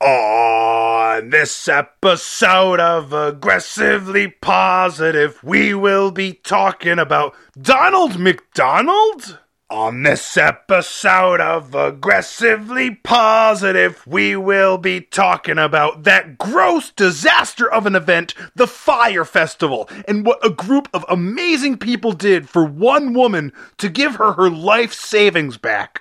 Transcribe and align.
On 0.00 1.28
this 1.28 1.68
episode 1.68 2.80
of 2.80 3.12
Aggressively 3.12 4.28
Positive, 4.28 5.38
we 5.44 5.74
will 5.74 6.10
be 6.10 6.32
talking 6.32 6.98
about 6.98 7.34
Donald 7.60 8.18
McDonald. 8.18 9.38
On 9.68 10.02
this 10.02 10.38
episode 10.38 11.42
of 11.42 11.74
Aggressively 11.74 12.94
Positive, 12.94 14.02
we 14.06 14.36
will 14.36 14.78
be 14.78 15.02
talking 15.02 15.58
about 15.58 16.04
that 16.04 16.38
gross 16.38 16.90
disaster 16.92 17.70
of 17.70 17.84
an 17.84 17.94
event, 17.94 18.32
the 18.54 18.66
Fyre 18.66 19.26
Festival, 19.26 19.86
and 20.08 20.24
what 20.24 20.42
a 20.42 20.48
group 20.48 20.88
of 20.94 21.04
amazing 21.10 21.76
people 21.76 22.12
did 22.12 22.48
for 22.48 22.64
one 22.64 23.12
woman 23.12 23.52
to 23.76 23.90
give 23.90 24.16
her 24.16 24.32
her 24.32 24.48
life 24.48 24.94
savings 24.94 25.58
back. 25.58 26.00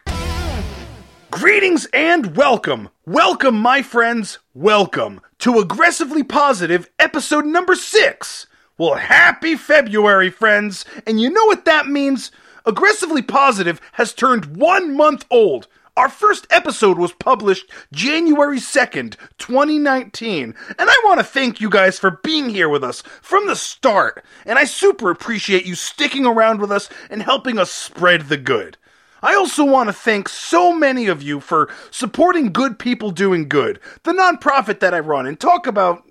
Greetings 1.31 1.85
and 1.93 2.35
welcome. 2.35 2.89
Welcome, 3.05 3.59
my 3.59 3.83
friends. 3.83 4.39
Welcome 4.55 5.21
to 5.37 5.59
Aggressively 5.59 6.23
Positive, 6.23 6.89
episode 6.97 7.45
number 7.45 7.75
six. 7.75 8.47
Well, 8.79 8.95
happy 8.95 9.55
February, 9.55 10.31
friends. 10.31 10.85
And 11.05 11.21
you 11.21 11.29
know 11.29 11.45
what 11.45 11.65
that 11.65 11.87
means? 11.87 12.31
Aggressively 12.65 13.21
Positive 13.21 13.79
has 13.93 14.11
turned 14.11 14.57
one 14.57 14.97
month 14.97 15.23
old. 15.29 15.67
Our 15.95 16.09
first 16.09 16.47
episode 16.49 16.97
was 16.97 17.13
published 17.13 17.69
January 17.91 18.57
2nd, 18.57 19.15
2019. 19.37 20.55
And 20.67 20.89
I 20.89 21.01
want 21.05 21.19
to 21.19 21.25
thank 21.25 21.61
you 21.61 21.69
guys 21.69 21.99
for 21.99 22.19
being 22.23 22.49
here 22.49 22.69
with 22.69 22.83
us 22.83 23.03
from 23.21 23.45
the 23.45 23.55
start. 23.55 24.25
And 24.47 24.57
I 24.57 24.63
super 24.63 25.11
appreciate 25.11 25.65
you 25.65 25.75
sticking 25.75 26.25
around 26.25 26.59
with 26.59 26.71
us 26.71 26.89
and 27.11 27.21
helping 27.21 27.59
us 27.59 27.69
spread 27.69 28.29
the 28.29 28.37
good. 28.37 28.77
I 29.21 29.35
also 29.35 29.65
want 29.65 29.89
to 29.89 29.93
thank 29.93 30.29
so 30.29 30.73
many 30.73 31.07
of 31.07 31.21
you 31.21 31.39
for 31.39 31.69
supporting 31.91 32.51
Good 32.51 32.79
People 32.79 33.11
Doing 33.11 33.49
Good, 33.49 33.79
the 34.03 34.13
nonprofit 34.13 34.79
that 34.79 34.93
I 34.93 34.99
run 34.99 35.25
and 35.25 35.39
talk 35.39 35.67
about 35.67 36.03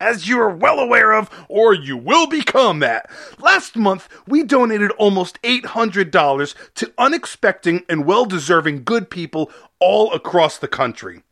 as 0.00 0.26
you 0.28 0.40
are 0.40 0.48
well 0.48 0.80
aware 0.80 1.12
of, 1.12 1.30
or 1.48 1.74
you 1.74 1.96
will 1.96 2.26
become 2.26 2.78
that. 2.80 3.10
Last 3.38 3.76
month, 3.76 4.08
we 4.26 4.42
donated 4.42 4.90
almost 4.92 5.40
$800 5.42 6.54
to 6.74 6.92
unexpected 6.96 7.82
and 7.88 8.06
well 8.06 8.24
deserving 8.24 8.84
good 8.84 9.10
people 9.10 9.50
all 9.78 10.12
across 10.12 10.58
the 10.58 10.68
country. 10.68 11.22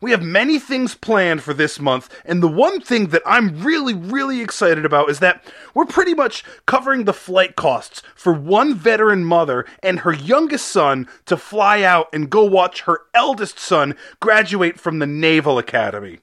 We 0.00 0.10
have 0.10 0.22
many 0.22 0.58
things 0.58 0.94
planned 0.94 1.42
for 1.42 1.54
this 1.54 1.80
month, 1.80 2.08
and 2.24 2.42
the 2.42 2.48
one 2.48 2.80
thing 2.80 3.08
that 3.08 3.22
I'm 3.26 3.62
really, 3.62 3.94
really 3.94 4.40
excited 4.40 4.84
about 4.84 5.10
is 5.10 5.20
that 5.20 5.44
we're 5.74 5.84
pretty 5.84 6.14
much 6.14 6.44
covering 6.66 7.04
the 7.04 7.12
flight 7.12 7.56
costs 7.56 8.02
for 8.14 8.32
one 8.32 8.74
veteran 8.74 9.24
mother 9.24 9.64
and 9.82 10.00
her 10.00 10.12
youngest 10.12 10.68
son 10.68 11.08
to 11.26 11.36
fly 11.36 11.82
out 11.82 12.08
and 12.12 12.30
go 12.30 12.44
watch 12.44 12.82
her 12.82 13.00
eldest 13.14 13.58
son 13.58 13.94
graduate 14.20 14.78
from 14.78 14.98
the 14.98 15.06
Naval 15.06 15.58
Academy. 15.58 16.20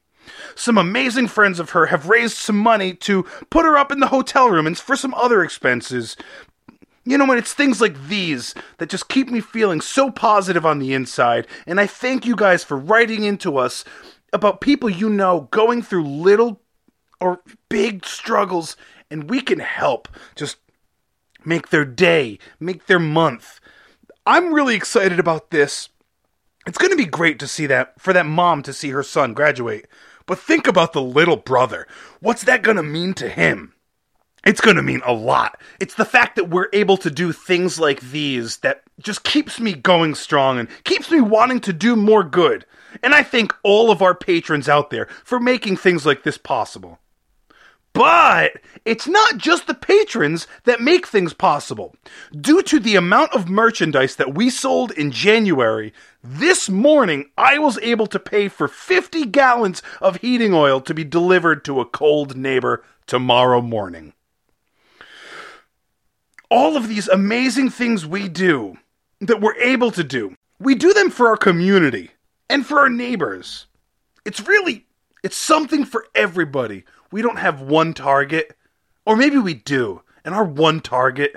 Some 0.55 0.77
amazing 0.77 1.27
friends 1.27 1.59
of 1.59 1.71
her 1.71 1.87
have 1.87 2.09
raised 2.09 2.37
some 2.37 2.57
money 2.57 2.93
to 2.95 3.23
put 3.49 3.65
her 3.65 3.77
up 3.77 3.91
in 3.91 3.99
the 3.99 4.07
hotel 4.07 4.49
room 4.49 4.67
and 4.67 4.77
for 4.77 4.95
some 4.95 5.13
other 5.13 5.43
expenses. 5.43 6.17
You 7.05 7.19
know 7.19 7.25
what? 7.25 7.37
It's 7.37 7.53
things 7.53 7.79
like 7.79 8.07
these 8.07 8.55
that 8.79 8.89
just 8.89 9.09
keep 9.09 9.29
me 9.29 9.39
feeling 9.39 9.79
so 9.79 10.09
positive 10.09 10.65
on 10.65 10.79
the 10.79 10.93
inside. 10.93 11.47
And 11.67 11.79
I 11.79 11.85
thank 11.85 12.25
you 12.25 12.35
guys 12.35 12.63
for 12.63 12.75
writing 12.75 13.23
into 13.23 13.57
us 13.57 13.85
about 14.33 14.59
people 14.59 14.89
you 14.89 15.09
know 15.09 15.47
going 15.51 15.83
through 15.83 16.03
little 16.03 16.61
or 17.21 17.41
big 17.69 18.05
struggles, 18.05 18.75
and 19.09 19.29
we 19.29 19.39
can 19.39 19.59
help 19.59 20.07
just 20.35 20.57
make 21.45 21.69
their 21.69 21.85
day, 21.85 22.39
make 22.59 22.87
their 22.87 22.99
month. 22.99 23.59
I'm 24.25 24.53
really 24.53 24.75
excited 24.75 25.19
about 25.19 25.51
this. 25.51 25.89
It's 26.65 26.79
going 26.79 26.91
to 26.91 26.97
be 26.97 27.05
great 27.05 27.37
to 27.39 27.47
see 27.47 27.67
that, 27.67 27.99
for 28.01 28.11
that 28.13 28.25
mom 28.25 28.63
to 28.63 28.73
see 28.73 28.89
her 28.89 29.03
son 29.03 29.35
graduate. 29.35 29.87
But 30.25 30.39
think 30.39 30.67
about 30.67 30.93
the 30.93 31.01
little 31.03 31.37
brother. 31.37 31.87
What's 32.19 32.43
that 32.45 32.63
going 32.63 32.77
to 32.77 32.83
mean 32.83 33.13
to 33.15 33.29
him? 33.29 33.74
It's 34.45 34.61
going 34.61 34.75
to 34.75 34.83
mean 34.83 35.01
a 35.03 35.11
lot. 35.11 35.59
It's 35.79 35.95
the 35.95 36.05
fact 36.05 36.35
that 36.35 36.49
we're 36.49 36.69
able 36.71 36.97
to 36.97 37.09
do 37.09 37.31
things 37.31 37.79
like 37.79 37.99
these 37.99 38.57
that 38.57 38.83
just 38.99 39.23
keeps 39.23 39.59
me 39.59 39.73
going 39.73 40.13
strong 40.13 40.59
and 40.59 40.69
keeps 40.83 41.09
me 41.09 41.19
wanting 41.19 41.61
to 41.61 41.73
do 41.73 41.95
more 41.95 42.23
good. 42.23 42.63
And 43.01 43.15
I 43.15 43.23
thank 43.23 43.55
all 43.63 43.89
of 43.89 44.03
our 44.03 44.13
patrons 44.13 44.69
out 44.69 44.91
there 44.91 45.07
for 45.23 45.39
making 45.39 45.77
things 45.77 46.05
like 46.05 46.21
this 46.21 46.37
possible. 46.37 46.99
But 47.91 48.61
it's 48.83 49.07
not 49.07 49.37
just 49.37 49.65
the 49.65 49.73
patrons 49.73 50.45
that 50.65 50.79
make 50.79 51.07
things 51.07 51.33
possible. 51.33 51.95
Due 52.39 52.61
to 52.63 52.79
the 52.79 52.97
amount 52.97 53.33
of 53.33 53.49
merchandise 53.49 54.17
that 54.17 54.35
we 54.35 54.51
sold 54.51 54.91
in 54.91 55.11
January, 55.11 55.91
this 56.23 56.69
morning 56.69 57.31
I 57.35 57.57
was 57.57 57.79
able 57.79 58.05
to 58.07 58.19
pay 58.19 58.49
for 58.49 58.67
50 58.67 59.25
gallons 59.27 59.81
of 60.01 60.17
heating 60.17 60.53
oil 60.53 60.81
to 60.81 60.93
be 60.93 61.03
delivered 61.03 61.65
to 61.65 61.79
a 61.79 61.85
cold 61.85 62.37
neighbor 62.37 62.83
tomorrow 63.07 63.59
morning 63.61 64.13
all 66.49 66.77
of 66.77 66.87
these 66.87 67.07
amazing 67.07 67.69
things 67.69 68.05
we 68.05 68.27
do 68.27 68.77
that 69.21 69.41
we're 69.41 69.55
able 69.55 69.91
to 69.91 70.03
do, 70.03 70.35
we 70.59 70.75
do 70.75 70.93
them 70.93 71.09
for 71.09 71.27
our 71.27 71.37
community 71.37 72.11
and 72.49 72.65
for 72.65 72.79
our 72.79 72.89
neighbors. 72.89 73.67
It's 74.25 74.47
really 74.47 74.85
it's 75.23 75.37
something 75.37 75.85
for 75.85 76.05
everybody. 76.13 76.83
We 77.11 77.21
don't 77.21 77.39
have 77.39 77.61
one 77.61 77.93
target, 77.93 78.55
or 79.05 79.15
maybe 79.15 79.37
we 79.37 79.55
do, 79.55 80.01
and 80.23 80.35
our 80.35 80.43
one 80.43 80.81
target 80.81 81.35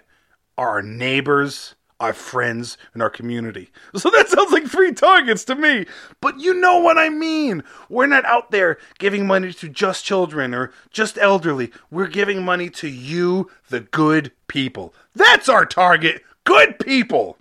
are 0.58 0.68
our 0.68 0.82
neighbors, 0.82 1.74
our 2.00 2.12
friends, 2.12 2.78
and 2.94 3.02
our 3.02 3.10
community. 3.10 3.70
So 3.98 4.10
that 4.10 4.28
sounds 4.28 4.52
like 4.52 4.66
three 4.66 4.92
targets 4.92 5.44
to 5.46 5.56
me, 5.56 5.86
but 6.20 6.38
you 6.38 6.54
know 6.54 6.78
what 6.78 6.98
I 6.98 7.08
mean. 7.08 7.64
We're 7.88 8.06
not 8.06 8.24
out 8.24 8.52
there 8.52 8.78
giving 8.98 9.26
money 9.26 9.52
to 9.54 9.68
just 9.68 10.04
children 10.04 10.54
or 10.54 10.72
just 10.90 11.18
elderly. 11.18 11.72
We're 11.90 12.06
giving 12.06 12.44
money 12.44 12.70
to 12.70 12.88
you, 12.88 13.50
the 13.70 13.80
good 13.80 14.30
people. 14.46 14.94
That's 15.16 15.48
our 15.48 15.66
target. 15.66 16.22
Good 16.44 16.78
people. 16.78 17.38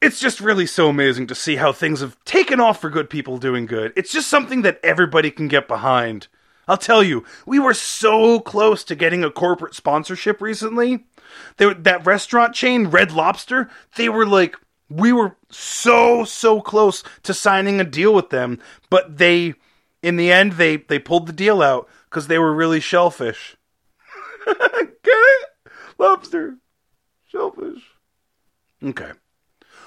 It's 0.00 0.20
just 0.20 0.40
really 0.40 0.66
so 0.66 0.88
amazing 0.88 1.26
to 1.26 1.34
see 1.34 1.56
how 1.56 1.72
things 1.72 2.00
have 2.00 2.22
taken 2.24 2.60
off 2.60 2.80
for 2.80 2.88
good 2.88 3.10
people 3.10 3.36
doing 3.38 3.66
good. 3.66 3.92
It's 3.96 4.12
just 4.12 4.28
something 4.28 4.62
that 4.62 4.80
everybody 4.84 5.30
can 5.30 5.48
get 5.48 5.66
behind. 5.66 6.28
I'll 6.68 6.76
tell 6.76 7.02
you, 7.02 7.24
we 7.46 7.58
were 7.58 7.74
so 7.74 8.38
close 8.38 8.84
to 8.84 8.94
getting 8.94 9.24
a 9.24 9.30
corporate 9.30 9.74
sponsorship 9.74 10.40
recently. 10.40 11.04
They, 11.56 11.72
that 11.72 12.06
restaurant 12.06 12.54
chain, 12.54 12.88
Red 12.88 13.12
Lobster, 13.12 13.70
they 13.96 14.08
were 14.08 14.26
like, 14.26 14.56
we 14.88 15.12
were 15.12 15.36
so, 15.50 16.24
so 16.24 16.60
close 16.60 17.02
to 17.22 17.32
signing 17.32 17.80
a 17.80 17.84
deal 17.84 18.12
with 18.12 18.30
them, 18.30 18.58
but 18.90 19.18
they, 19.18 19.54
in 20.02 20.16
the 20.16 20.32
end, 20.32 20.52
they, 20.52 20.76
they 20.76 20.98
pulled 20.98 21.26
the 21.26 21.32
deal 21.32 21.62
out 21.62 21.88
because 22.08 22.26
they 22.26 22.38
were 22.38 22.54
really 22.54 22.80
shellfish. 22.80 23.56
Get 24.46 24.58
it? 25.04 25.48
Lobster. 25.98 26.56
Shellfish. 27.28 27.82
Okay. 28.82 29.12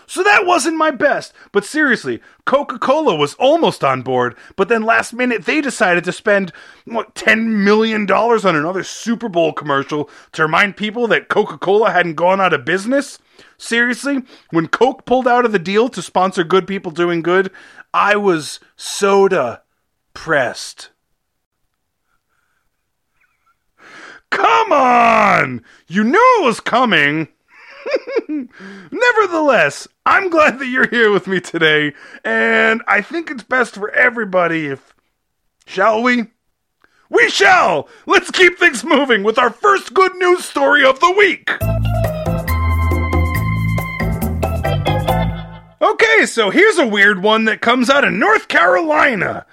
So 0.05 0.23
that 0.23 0.45
wasn't 0.45 0.77
my 0.77 0.91
best. 0.91 1.33
But 1.51 1.65
seriously, 1.65 2.21
Coca 2.45 2.79
Cola 2.79 3.15
was 3.15 3.35
almost 3.35 3.83
on 3.83 4.01
board, 4.01 4.35
but 4.55 4.69
then 4.69 4.83
last 4.83 5.13
minute 5.13 5.45
they 5.45 5.61
decided 5.61 6.03
to 6.03 6.11
spend, 6.11 6.51
what, 6.85 7.15
$10 7.15 7.45
million 7.63 8.09
on 8.11 8.55
another 8.55 8.83
Super 8.83 9.29
Bowl 9.29 9.53
commercial 9.53 10.09
to 10.33 10.43
remind 10.43 10.77
people 10.77 11.07
that 11.07 11.29
Coca 11.29 11.57
Cola 11.57 11.91
hadn't 11.91 12.15
gone 12.15 12.41
out 12.41 12.53
of 12.53 12.65
business? 12.65 13.19
Seriously, 13.57 14.23
when 14.51 14.67
Coke 14.67 15.05
pulled 15.05 15.27
out 15.27 15.45
of 15.45 15.51
the 15.51 15.59
deal 15.59 15.89
to 15.89 16.01
sponsor 16.01 16.43
Good 16.43 16.67
People 16.67 16.91
Doing 16.91 17.21
Good, 17.21 17.51
I 17.93 18.15
was 18.15 18.59
soda 18.75 19.63
pressed. 20.13 20.89
Come 24.29 24.71
on! 24.71 25.63
You 25.87 26.03
knew 26.03 26.39
it 26.39 26.45
was 26.45 26.59
coming! 26.59 27.27
Nevertheless, 28.91 29.88
I'm 30.05 30.29
glad 30.29 30.59
that 30.59 30.67
you're 30.67 30.89
here 30.89 31.11
with 31.11 31.27
me 31.27 31.39
today, 31.39 31.94
and 32.23 32.81
I 32.88 33.01
think 33.01 33.29
it's 33.29 33.44
best 33.44 33.75
for 33.75 33.89
everybody 33.91 34.67
if. 34.67 34.94
Shall 35.65 36.03
we? 36.03 36.25
We 37.09 37.30
shall! 37.30 37.88
Let's 38.06 38.31
keep 38.31 38.57
things 38.57 38.83
moving 38.83 39.24
with 39.24 39.38
our 39.38 39.50
first 39.50 39.94
good 39.94 40.15
news 40.15 40.45
story 40.45 40.83
of 40.83 41.00
the 41.00 41.12
week! 41.12 41.50
Okay, 45.81 46.25
so 46.25 46.50
here's 46.50 46.77
a 46.77 46.88
weird 46.88 47.21
one 47.21 47.45
that 47.45 47.62
comes 47.62 47.89
out 47.89 48.03
of 48.03 48.13
North 48.13 48.47
Carolina. 48.47 49.45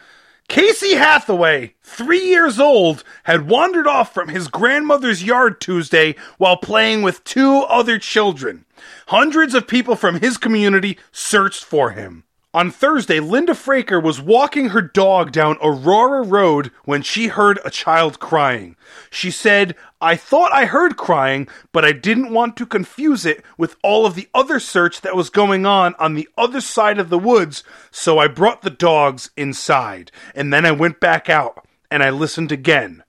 Casey 0.50 0.96
Hathaway, 0.96 1.74
three 1.80 2.24
years 2.24 2.58
old, 2.58 3.04
had 3.22 3.48
wandered 3.48 3.86
off 3.86 4.12
from 4.12 4.30
his 4.30 4.48
grandmother's 4.48 5.22
yard 5.22 5.60
Tuesday 5.60 6.16
while 6.38 6.56
playing 6.56 7.02
with 7.02 7.22
two 7.22 7.58
other 7.68 8.00
children. 8.00 8.64
Hundreds 9.06 9.54
of 9.54 9.68
people 9.68 9.94
from 9.94 10.18
his 10.18 10.36
community 10.36 10.98
searched 11.12 11.62
for 11.62 11.92
him. 11.92 12.24
On 12.52 12.72
Thursday, 12.72 13.20
Linda 13.20 13.52
Fraker 13.52 14.02
was 14.02 14.20
walking 14.20 14.70
her 14.70 14.82
dog 14.82 15.30
down 15.30 15.56
Aurora 15.62 16.24
Road 16.24 16.72
when 16.84 17.00
she 17.00 17.28
heard 17.28 17.60
a 17.64 17.70
child 17.70 18.18
crying. 18.18 18.74
She 19.08 19.30
said, 19.30 19.76
I 20.00 20.16
thought 20.16 20.52
I 20.52 20.64
heard 20.64 20.96
crying, 20.96 21.46
but 21.70 21.84
I 21.84 21.92
didn't 21.92 22.32
want 22.32 22.56
to 22.56 22.66
confuse 22.66 23.24
it 23.24 23.44
with 23.56 23.76
all 23.84 24.04
of 24.04 24.16
the 24.16 24.28
other 24.34 24.58
search 24.58 25.00
that 25.02 25.14
was 25.14 25.30
going 25.30 25.64
on 25.64 25.94
on 26.00 26.14
the 26.14 26.28
other 26.36 26.60
side 26.60 26.98
of 26.98 27.08
the 27.08 27.20
woods, 27.20 27.62
so 27.92 28.18
I 28.18 28.26
brought 28.26 28.62
the 28.62 28.70
dogs 28.70 29.30
inside. 29.36 30.10
And 30.34 30.52
then 30.52 30.66
I 30.66 30.72
went 30.72 30.98
back 30.98 31.30
out 31.30 31.64
and 31.88 32.02
I 32.02 32.10
listened 32.10 32.50
again 32.50 33.04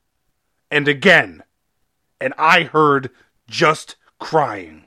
and 0.69 0.87
again, 0.87 1.41
and 2.19 2.35
I 2.37 2.63
heard 2.63 3.09
just 3.47 3.95
crying. 4.19 4.85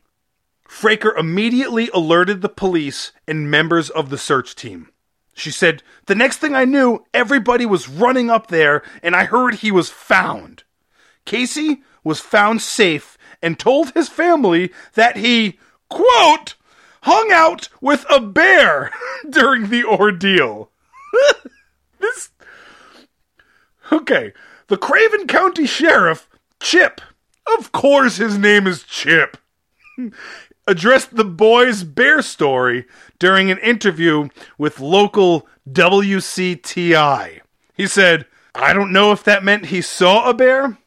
Fraker 0.75 1.17
immediately 1.17 1.89
alerted 1.95 2.43
the 2.43 2.49
police 2.49 3.13
and 3.29 3.49
members 3.49 3.91
of 3.91 4.11
the 4.11 4.19
search 4.19 4.57
team. 4.57 4.91
She 5.33 5.53
said, 5.53 5.85
The 6.07 6.17
next 6.17 6.39
thing 6.39 6.57
I 6.57 6.65
knew, 6.65 7.05
everybody 7.15 7.65
was 7.65 7.89
running 7.89 8.29
up 8.29 8.49
there, 8.49 8.83
and 9.01 9.15
I 9.15 9.25
heard 9.25 9.55
he 9.55 9.71
was 9.71 9.89
found. 9.89 10.65
Casey 11.25 11.85
was 12.03 12.19
found 12.19 12.61
safe 12.61 13.17
and 13.41 13.57
told 13.57 13.93
his 13.93 14.09
family 14.09 14.73
that 14.95 15.17
he, 15.17 15.61
quote, 15.89 16.57
hung 17.03 17.31
out 17.31 17.69
with 17.81 18.05
a 18.11 18.21
bear 18.21 18.91
during 19.31 19.69
the 19.69 19.85
ordeal. 19.85 20.73
this. 22.01 22.31
Okay. 23.93 24.33
The 24.67 24.77
Craven 24.77 25.29
County 25.29 25.67
Sheriff, 25.67 26.29
Chip, 26.59 27.01
of 27.59 27.71
course 27.71 28.17
his 28.17 28.37
name 28.37 28.67
is 28.67 28.83
Chip, 28.83 29.37
addressed 30.67 31.15
the 31.15 31.25
boy's 31.25 31.85
bear 31.85 32.23
story 32.23 32.87
during 33.19 33.51
an 33.51 33.59
interview 33.59 34.29
with 34.59 34.81
local 34.81 35.47
WCTI. 35.71 37.41
He 37.75 37.87
said, 37.87 38.27
I 38.55 38.73
don't 38.73 38.93
know 38.93 39.13
if 39.13 39.25
that 39.25 39.45
meant 39.45 39.67
he 39.67 39.83
saw 39.83 40.29
a 40.29 40.35
bear. 40.35 40.79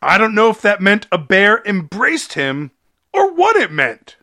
I 0.00 0.18
don't 0.18 0.34
know 0.34 0.50
if 0.50 0.60
that 0.62 0.80
meant 0.80 1.06
a 1.12 1.18
bear 1.18 1.62
embraced 1.64 2.32
him 2.32 2.72
or 3.12 3.32
what 3.32 3.56
it 3.56 3.70
meant. 3.70 4.16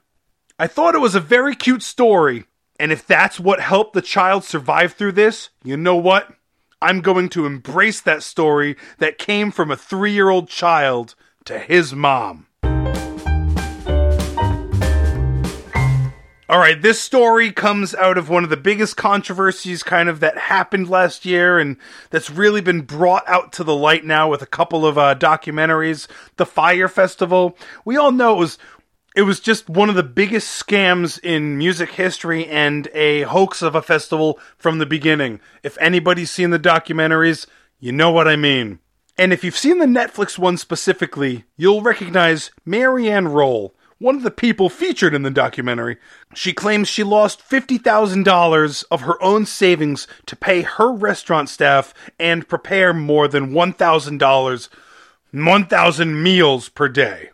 I 0.57 0.67
thought 0.67 0.95
it 0.95 0.99
was 0.99 1.15
a 1.15 1.21
very 1.21 1.55
cute 1.55 1.83
story, 1.83 2.43
and 2.77 2.91
if 2.91 3.07
that's 3.07 3.39
what 3.39 3.61
helped 3.61 3.93
the 3.93 4.01
child 4.01 4.43
survive 4.43 4.93
through 4.93 5.13
this, 5.13 5.49
you 5.63 5.77
know 5.77 5.95
what? 5.95 6.33
I'm 6.81 6.99
going 7.01 7.29
to 7.29 7.45
embrace 7.45 8.01
that 8.01 8.23
story 8.23 8.75
that 8.97 9.17
came 9.17 9.51
from 9.51 9.71
a 9.71 9.77
three 9.77 10.11
year 10.11 10.29
old 10.29 10.49
child 10.49 11.15
to 11.45 11.59
his 11.59 11.93
mom. 11.93 12.47
All 16.49 16.57
right, 16.57 16.81
this 16.81 16.99
story 16.99 17.51
comes 17.51 17.93
out 17.93 18.17
of 18.17 18.27
one 18.27 18.43
of 18.43 18.49
the 18.49 18.57
biggest 18.57 18.97
controversies 18.97 19.83
kind 19.83 20.09
of 20.09 20.19
that 20.21 20.35
happened 20.35 20.89
last 20.89 21.23
year 21.23 21.59
and 21.59 21.77
that's 22.09 22.31
really 22.31 22.59
been 22.59 22.81
brought 22.81 23.21
out 23.27 23.53
to 23.53 23.63
the 23.63 23.75
light 23.75 24.03
now 24.03 24.31
with 24.31 24.41
a 24.41 24.47
couple 24.47 24.83
of 24.83 24.97
uh, 24.97 25.13
documentaries. 25.13 26.07
The 26.37 26.47
Fyre 26.47 26.87
Festival. 26.87 27.55
We 27.85 27.97
all 27.97 28.11
know 28.11 28.33
it 28.33 28.39
was 28.39 28.57
it 29.15 29.21
was 29.21 29.39
just 29.39 29.69
one 29.69 29.89
of 29.89 29.95
the 29.95 30.01
biggest 30.01 30.65
scams 30.65 31.19
in 31.23 31.59
music 31.59 31.91
history 31.91 32.47
and 32.47 32.87
a 32.95 33.21
hoax 33.21 33.61
of 33.61 33.75
a 33.75 33.83
festival 33.83 34.39
from 34.57 34.79
the 34.79 34.87
beginning. 34.87 35.41
If 35.61 35.77
anybody's 35.79 36.31
seen 36.31 36.49
the 36.49 36.57
documentaries, 36.57 37.45
you 37.79 37.91
know 37.91 38.09
what 38.09 38.27
I 38.27 38.35
mean. 38.35 38.79
And 39.19 39.31
if 39.31 39.43
you've 39.43 39.55
seen 39.55 39.77
the 39.77 39.85
Netflix 39.85 40.39
one 40.39 40.57
specifically, 40.57 41.43
you'll 41.57 41.83
recognize 41.83 42.49
Marianne 42.65 43.27
Rolle 43.27 43.75
one 43.99 44.15
of 44.15 44.23
the 44.23 44.31
people 44.31 44.69
featured 44.69 45.13
in 45.13 45.23
the 45.23 45.29
documentary. 45.29 45.97
She 46.33 46.53
claims 46.53 46.87
she 46.87 47.03
lost 47.03 47.47
$50,000 47.47 48.83
of 48.89 49.01
her 49.01 49.21
own 49.21 49.45
savings 49.45 50.07
to 50.25 50.35
pay 50.35 50.61
her 50.61 50.91
restaurant 50.91 51.49
staff 51.49 51.93
and 52.17 52.47
prepare 52.47 52.93
more 52.93 53.27
than 53.27 53.51
$1,000, 53.51 54.69
1,000 55.31 56.23
meals 56.23 56.69
per 56.69 56.87
day. 56.87 57.29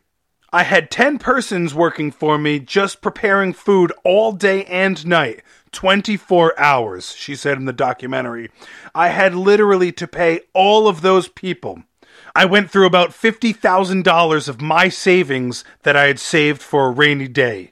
I 0.52 0.64
had 0.64 0.90
10 0.90 1.20
persons 1.20 1.76
working 1.76 2.12
for 2.12 2.38
me 2.38 2.60
just 2.60 3.02
preparing 3.02 3.52
food 3.52 3.92
all 4.04 4.32
day 4.32 4.64
and 4.66 5.06
night, 5.06 5.44
24 5.74 6.58
hours, 6.58 7.14
she 7.14 7.36
said 7.36 7.58
in 7.58 7.66
the 7.66 7.74
documentary. 7.74 8.50
I 8.96 9.10
had 9.10 9.36
literally 9.36 9.92
to 9.92 10.08
pay 10.08 10.42
all 10.54 10.88
of 10.88 11.02
those 11.02 11.28
people. 11.28 11.84
I 12.38 12.44
went 12.44 12.70
through 12.70 12.86
about 12.86 13.12
$50,000 13.12 14.50
of 14.50 14.62
my 14.62 14.90
savings 14.90 15.64
that 15.84 15.96
I 15.96 16.08
had 16.08 16.20
saved 16.20 16.62
for 16.62 16.86
a 16.86 16.92
rainy 16.92 17.30
day. 17.30 17.72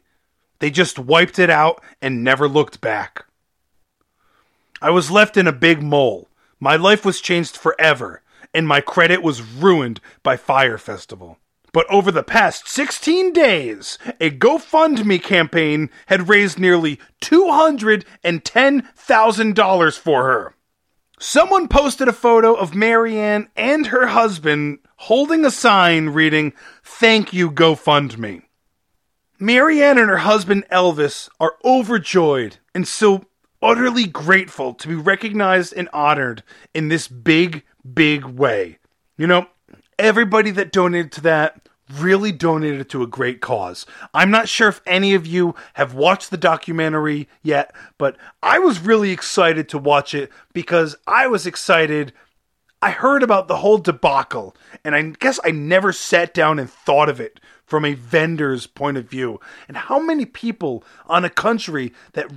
They 0.59 0.71
just 0.71 0.97
wiped 0.97 1.37
it 1.37 1.49
out 1.49 1.83
and 2.01 2.23
never 2.23 2.47
looked 2.47 2.79
back. 2.79 3.25
I 4.81 4.89
was 4.89 5.11
left 5.11 5.35
in 5.35 5.47
a 5.47 5.51
big 5.51 5.83
mole. 5.83 6.29
My 6.61 6.77
life 6.77 7.03
was 7.03 7.19
changed 7.19 7.57
forever, 7.57 8.21
and 8.53 8.65
my 8.65 8.79
credit 8.79 9.21
was 9.21 9.41
ruined 9.41 9.99
by 10.23 10.37
Fyre 10.37 10.77
Festival. 10.77 11.39
But 11.73 11.85
over 11.89 12.09
the 12.09 12.23
past 12.23 12.69
16 12.69 13.33
days, 13.33 13.97
a 14.21 14.31
GoFundMe 14.31 15.21
campaign 15.21 15.89
had 16.05 16.29
raised 16.29 16.57
nearly 16.57 17.01
$210,000 17.21 19.99
for 19.99 20.23
her. 20.23 20.55
Someone 21.25 21.69
posted 21.69 22.09
a 22.09 22.13
photo 22.13 22.53
of 22.53 22.75
Marianne 22.75 23.47
and 23.55 23.87
her 23.87 24.07
husband 24.07 24.79
holding 24.97 25.45
a 25.45 25.51
sign 25.51 26.09
reading, 26.09 26.51
Thank 26.83 27.31
you, 27.31 27.49
GoFundMe. 27.49 28.41
Marianne 29.39 29.97
and 29.97 30.09
her 30.09 30.17
husband 30.17 30.65
Elvis 30.69 31.29
are 31.39 31.55
overjoyed 31.63 32.57
and 32.75 32.85
so 32.85 33.23
utterly 33.61 34.05
grateful 34.05 34.73
to 34.73 34.89
be 34.89 34.95
recognized 34.95 35.71
and 35.71 35.87
honored 35.93 36.43
in 36.73 36.89
this 36.89 37.07
big, 37.07 37.63
big 37.93 38.25
way. 38.25 38.79
You 39.15 39.27
know, 39.27 39.47
everybody 39.97 40.51
that 40.51 40.73
donated 40.73 41.13
to 41.13 41.21
that 41.21 41.62
really 41.99 42.31
donated 42.31 42.89
to 42.89 43.03
a 43.03 43.07
great 43.07 43.41
cause. 43.41 43.85
I'm 44.13 44.31
not 44.31 44.49
sure 44.49 44.69
if 44.69 44.81
any 44.85 45.13
of 45.13 45.27
you 45.27 45.55
have 45.73 45.93
watched 45.93 46.31
the 46.31 46.37
documentary 46.37 47.27
yet, 47.41 47.73
but 47.97 48.17
I 48.41 48.59
was 48.59 48.79
really 48.79 49.11
excited 49.11 49.69
to 49.69 49.77
watch 49.77 50.13
it 50.13 50.31
because 50.53 50.95
I 51.07 51.27
was 51.27 51.45
excited. 51.45 52.13
I 52.81 52.91
heard 52.91 53.23
about 53.23 53.47
the 53.47 53.57
whole 53.57 53.77
debacle, 53.77 54.55
and 54.83 54.95
I 54.95 55.01
guess 55.19 55.39
I 55.43 55.51
never 55.51 55.93
sat 55.93 56.33
down 56.33 56.59
and 56.59 56.69
thought 56.69 57.09
of 57.09 57.21
it 57.21 57.39
from 57.65 57.85
a 57.85 57.93
vendor's 57.93 58.67
point 58.67 58.97
of 58.97 59.09
view. 59.09 59.39
And 59.67 59.77
how 59.77 59.99
many 59.99 60.25
people 60.25 60.83
on 61.07 61.23
a 61.23 61.29
country 61.29 61.93
that, 62.11 62.29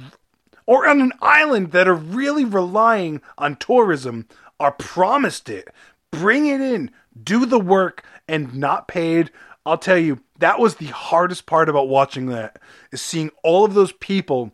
or 0.64 0.86
on 0.86 1.00
an 1.00 1.12
island 1.20 1.72
that 1.72 1.88
are 1.88 1.94
really 1.94 2.44
relying 2.44 3.20
on 3.36 3.56
tourism 3.56 4.28
are 4.60 4.72
promised 4.72 5.48
it, 5.48 5.68
bring 6.10 6.46
it 6.46 6.60
in, 6.60 6.90
do 7.22 7.46
the 7.46 7.60
work, 7.60 8.04
and 8.28 8.54
not 8.54 8.88
paid. 8.88 9.30
I'll 9.64 9.78
tell 9.78 9.98
you, 9.98 10.20
that 10.38 10.58
was 10.58 10.76
the 10.76 10.86
hardest 10.86 11.46
part 11.46 11.68
about 11.68 11.88
watching 11.88 12.26
that 12.26 12.60
is 12.92 13.02
seeing 13.02 13.30
all 13.42 13.64
of 13.64 13.74
those 13.74 13.92
people 13.92 14.52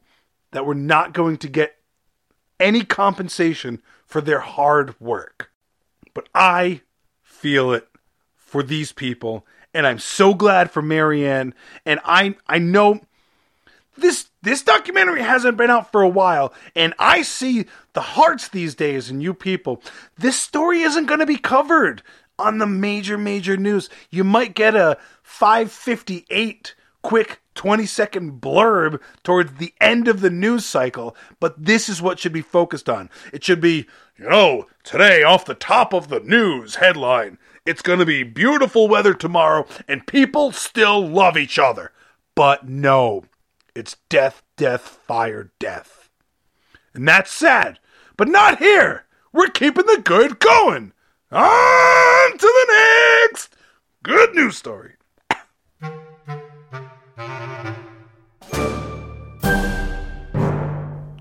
that 0.53 0.67
were 0.67 0.75
not 0.75 1.13
going 1.13 1.37
to 1.39 1.49
get 1.49 1.77
any 2.61 2.85
compensation 2.85 3.83
for 4.07 4.21
their 4.21 4.41
hard 4.41 4.99
work. 5.01 5.51
But 6.15 6.29
I 6.35 6.83
feel 7.23 7.73
it 7.73 7.89
for 8.37 8.63
these 8.63 8.93
people 8.93 9.47
and 9.75 9.87
I'm 9.87 9.99
so 9.99 10.35
glad 10.35 10.71
for 10.71 10.83
Marianne 10.83 11.55
and 11.87 12.01
I 12.05 12.37
I 12.47 12.59
know 12.59 13.01
this 13.97 14.29
this 14.43 14.63
documentary 14.63 15.23
hasn't 15.23 15.57
been 15.57 15.71
out 15.71 15.91
for 15.91 16.03
a 16.03 16.09
while 16.09 16.53
and 16.77 16.95
I 16.99 17.23
see 17.23 17.67
the 17.95 18.01
hearts 18.01 18.49
these 18.49 18.75
days 18.75 19.11
in 19.11 19.21
you 19.21 19.35
people. 19.35 19.83
This 20.19 20.39
story 20.39 20.83
isn't 20.83 21.07
going 21.07 21.21
to 21.21 21.27
be 21.27 21.37
covered 21.37 22.03
on 22.43 22.59
the 22.59 22.67
major, 22.67 23.17
major 23.17 23.57
news. 23.57 23.89
You 24.11 24.25
might 24.25 24.55
get 24.55 24.75
a 24.75 24.99
558 25.23 26.75
quick 27.03 27.41
20 27.55 27.85
second 27.87 28.41
blurb 28.41 29.01
towards 29.23 29.55
the 29.55 29.75
end 29.81 30.09
of 30.09 30.21
the 30.21 30.31
news 30.31 30.65
cycle, 30.65 31.17
but 31.41 31.63
this 31.63 31.89
is 31.89 32.01
what 32.01 32.19
should 32.19 32.33
be 32.33 32.43
focused 32.43 32.89
on. 32.89 33.11
It 33.33 33.45
should 33.45 33.61
be, 33.61 33.87
you 34.17 34.29
know, 34.29 34.67
today 34.85 35.23
off 35.23 35.45
the 35.45 35.55
top 35.55 35.93
of 35.93 36.09
the 36.09 36.21
news 36.21 36.77
headline, 36.77 37.39
it's 37.67 37.83
going 37.83 37.99
to 37.99 38.07
be 38.07 38.23
beautiful 38.23 38.89
weather 38.89 39.15
tomorrow 39.15 39.67
and 39.87 40.07
people 40.07 40.53
still 40.53 41.07
love 41.07 41.37
each 41.37 41.59
other. 41.59 41.93
But 42.35 42.69
no, 42.69 43.25
it's 43.75 43.97
death, 44.09 44.43
death, 44.57 44.83
fire, 45.07 45.51
death. 45.59 46.09
And 46.95 47.07
that's 47.07 47.31
sad, 47.31 47.79
but 48.17 48.29
not 48.29 48.59
here. 48.59 49.07
We're 49.33 49.49
keeping 49.49 49.87
the 49.87 50.03
good 50.03 50.39
going. 50.39 50.93
On 51.35 52.33
to 52.33 52.39
the 52.39 53.27
next 53.31 53.57
good 54.03 54.35
news 54.35 54.59
story. 54.59 54.97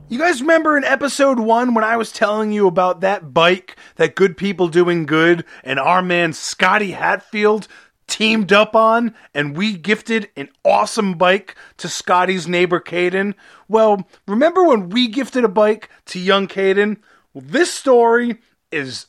You 0.10 0.20
guys 0.20 0.41
remember 0.41 0.75
in 0.75 0.84
episode 0.84 1.39
one 1.39 1.74
when 1.74 1.86
I 1.86 1.96
was 1.96 2.12
telling 2.12 2.51
you 2.51 2.68
about 2.68 3.00
that 3.00 3.34
bike, 3.34 3.77
that 3.96 4.15
good 4.15 4.36
people 4.36 4.68
doing 4.68 5.06
good, 5.06 5.46
and 5.63 5.80
our 5.80 6.01
man 6.01 6.34
Scotty 6.34 6.91
Hatfield 6.91 7.70
teamed 8.08 8.51
up 8.51 8.75
on 8.75 9.15
and 9.34 9.56
we 9.56 9.77
gifted 9.77 10.30
an 10.36 10.50
awesome 10.65 11.13
bike 11.13 11.56
to 11.77 11.88
Scotty's 11.88 12.50
neighbor 12.50 12.82
Caden. 12.82 13.34
Well, 13.70 14.06
remember 14.27 14.65
when 14.65 14.89
we 14.89 15.08
gifted 15.08 15.46
a 15.46 15.48
bike 15.48 15.89
to 16.08 16.20
young 16.20 16.50
Caden? 16.50 16.98
Well, 17.34 17.46
this 17.48 17.74
story 17.74 18.39
is 18.74 19.06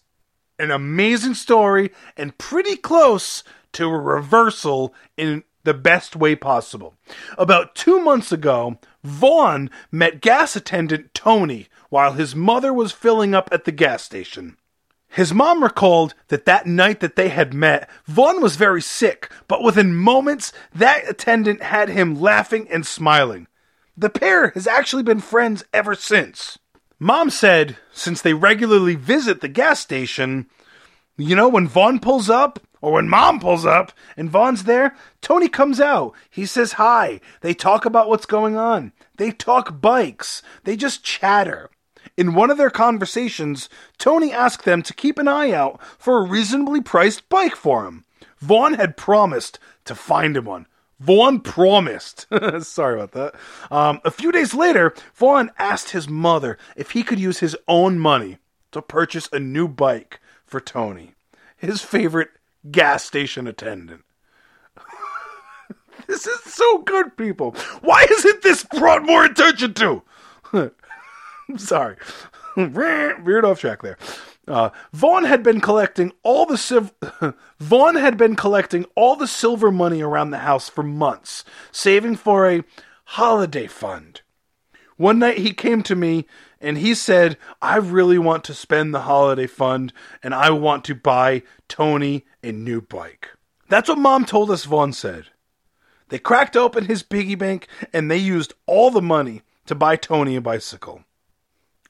an 0.63 0.71
amazing 0.71 1.35
story 1.35 1.91
and 2.17 2.39
pretty 2.39 2.77
close 2.77 3.43
to 3.73 3.87
a 3.87 3.99
reversal 3.99 4.95
in 5.17 5.43
the 5.65 5.75
best 5.75 6.17
way 6.17 6.35
possible. 6.37 6.95
About 7.37 7.75
two 7.75 8.01
months 8.01 8.33
ago, 8.33 8.79
Vaughn 9.03 9.71
met 9.91 10.21
gas 10.21 10.57
attendant 10.57 11.15
Tony 11.15 11.69
while 11.89 12.13
his 12.13 12.35
mother 12.35 12.73
was 12.73 12.93
filling 12.93 13.35
up 13.35 13.49
at 13.53 13.65
the 13.65 13.73
gas 13.73 14.03
station. 14.03 14.57
His 15.09 15.35
mom 15.35 15.63
recalled 15.63 16.15
that 16.29 16.47
that 16.47 16.67
night 16.67 17.01
that 17.01 17.17
they 17.17 17.29
had 17.29 17.53
met, 17.53 17.91
Vaughn 18.07 18.41
was 18.41 18.57
very 18.57 18.81
sick, 18.81 19.31
but 19.47 19.63
within 19.63 19.95
moments, 19.95 20.53
that 20.75 21.09
attendant 21.09 21.63
had 21.63 21.91
him 21.91 22.19
laughing 22.19 22.67
and 22.71 22.87
smiling. 22.87 23.47
The 23.97 24.09
pair 24.09 24.51
has 24.51 24.67
actually 24.67 25.03
been 25.03 25.21
friends 25.21 25.65
ever 25.75 25.95
since. 25.95 26.59
Mom 27.03 27.31
said, 27.31 27.77
since 27.93 28.23
they 28.23 28.33
regularly 28.33 28.95
visit 28.95 29.41
the 29.41 29.49
gas 29.49 29.81
station, 29.81 30.47
you 31.17 31.35
know, 31.35 31.49
when 31.49 31.67
Vaughn 31.67 31.99
pulls 31.99 32.31
up, 32.31 32.61
or 32.81 32.93
when 32.93 33.09
mom 33.09 33.41
pulls 33.41 33.67
up 33.67 33.91
and 34.17 34.31
Vaughn's 34.31 34.63
there, 34.63 34.95
Tony 35.21 35.49
comes 35.49 35.81
out. 35.81 36.15
He 36.31 36.47
says 36.47 36.75
hi. 36.75 37.21
They 37.41 37.55
talk 37.55 37.85
about 37.85 38.09
what's 38.09 38.25
going 38.25 38.57
on. 38.57 38.93
They 39.17 39.33
talk 39.33 39.81
bikes. 39.81 40.43
They 40.63 40.77
just 40.77 41.03
chatter. 41.03 41.71
In 42.17 42.35
one 42.35 42.53
of 42.53 42.57
their 42.57 42.71
conversations, 42.71 43.69
Tony 43.99 44.33
asked 44.33 44.65
them 44.65 44.81
to 44.83 44.95
keep 44.95 45.19
an 45.19 45.27
eye 45.27 45.51
out 45.51 45.81
for 45.99 46.19
a 46.19 46.29
reasonably 46.29 46.81
priced 46.81 47.29
bike 47.29 47.57
for 47.57 47.85
him. 47.85 48.05
Vaughn 48.39 48.75
had 48.75 48.97
promised 48.97 49.59
to 49.87 49.97
find 49.97 50.37
him 50.37 50.45
one. 50.45 50.69
Vaughn 51.03 51.41
promised. 51.41 52.27
Sorry 52.61 53.01
about 53.01 53.13
that. 53.13 53.35
Um, 53.73 54.01
a 54.05 54.11
few 54.11 54.31
days 54.31 54.55
later, 54.55 54.95
Vaughn 55.15 55.51
asked 55.59 55.91
his 55.91 56.09
mother 56.09 56.59
if 56.77 56.93
he 56.93 57.03
could 57.03 57.19
use 57.19 57.39
his 57.41 57.57
own 57.67 57.99
money 57.99 58.39
to 58.71 58.81
purchase 58.81 59.29
a 59.33 59.41
new 59.41 59.67
bike 59.67 60.21
for 60.47 60.61
Tony, 60.61 61.15
his 61.57 61.81
favorite 61.81 62.31
gas 62.71 63.05
station 63.05 63.49
attendant. 63.49 64.05
this 66.07 66.27
is 66.27 66.41
so 66.45 66.79
good, 66.79 67.17
people. 67.17 67.53
Why 67.81 68.07
isn't 68.09 68.43
this 68.43 68.65
brought 68.65 69.03
more 69.03 69.25
attention 69.25 69.75
to? 69.75 70.03
I'm 70.53 71.59
sorry. 71.59 71.97
Weird 72.57 73.45
off 73.45 73.59
track 73.61 73.83
there. 73.83 73.99
Uh, 74.49 74.71
Vaughn 74.93 75.25
had 75.25 75.43
been 75.43 75.61
collecting 75.61 76.13
all 76.23 76.47
the 76.47 76.59
civ- 76.59 76.93
Vaughn 77.61 77.95
had 77.95 78.17
been 78.17 78.35
collecting 78.35 78.85
all 78.97 79.15
the 79.15 79.29
silver 79.29 79.71
money 79.71 80.03
around 80.03 80.31
the 80.31 80.39
house 80.39 80.69
for 80.69 80.83
months, 80.83 81.45
saving 81.71 82.17
for 82.17 82.51
a 82.51 82.65
holiday 83.05 83.67
fund. 83.67 84.23
One 84.97 85.19
night 85.19 85.39
he 85.39 85.53
came 85.53 85.83
to 85.85 85.95
me 85.95 86.27
and 86.61 86.79
he 86.79 86.95
said, 86.95 87.37
I 87.61 87.77
really 87.77 88.19
want 88.19 88.45
to 88.45 88.55
spend 88.55 88.95
the 88.95 89.03
holiday 89.03 89.47
fund 89.47 89.93
and 90.23 90.35
I 90.35 90.51
want 90.51 90.85
to 90.87 90.95
buy 90.95 91.43
Tony 91.69 92.25
a 92.43 92.53
new 92.53 92.81
bike. 92.81 93.29
That's 93.69 93.89
what 93.89 93.99
mom 93.99 94.25
told 94.25 94.51
us 94.51 94.65
Vaughn 94.65 94.93
said. 94.93 95.27
They 96.09 96.19
cracked 96.19 96.57
open 96.57 96.87
his 96.87 97.03
piggy 97.03 97.37
bank 97.37 97.69
and 97.93 98.11
they 98.11 98.19
used 98.19 98.55
all 98.67 98.91
the 98.91 99.03
money 99.03 99.43
to 99.67 99.75
buy 99.75 99.97
Tony 99.97 100.37
a 100.37 100.41
bicycle. 100.41 101.05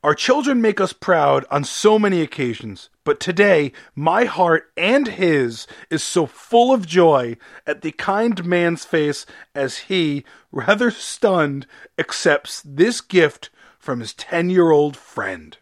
Our 0.05 0.17
children 0.17 0.61
make 0.61 0.81
us 0.81 0.93
proud 0.93 1.45
on 1.49 1.63
so 1.63 1.97
many 1.97 2.23
occasions, 2.23 2.91
but 3.05 3.21
today 3.21 3.71
my 3.95 4.25
heart 4.25 4.73
and 4.77 5.07
his 5.07 5.69
is 5.91 6.03
so 6.03 6.27
full 6.27 6.75
of 6.75 6.89
joy 6.89 7.37
at 7.69 7.83
the 7.83 7.93
kind 7.93 8.45
man's 8.45 8.85
face 8.85 9.27
as 9.55 9.79
he, 9.79 10.25
rather 10.51 10.91
stunned, 10.91 11.69
accepts 12.01 12.65
this 12.67 13.01
gift 13.01 13.51
from 13.79 14.01
his 14.01 14.13
10 14.15 14.51
year 14.51 14.73
old 14.73 14.97
friend. 14.97 15.59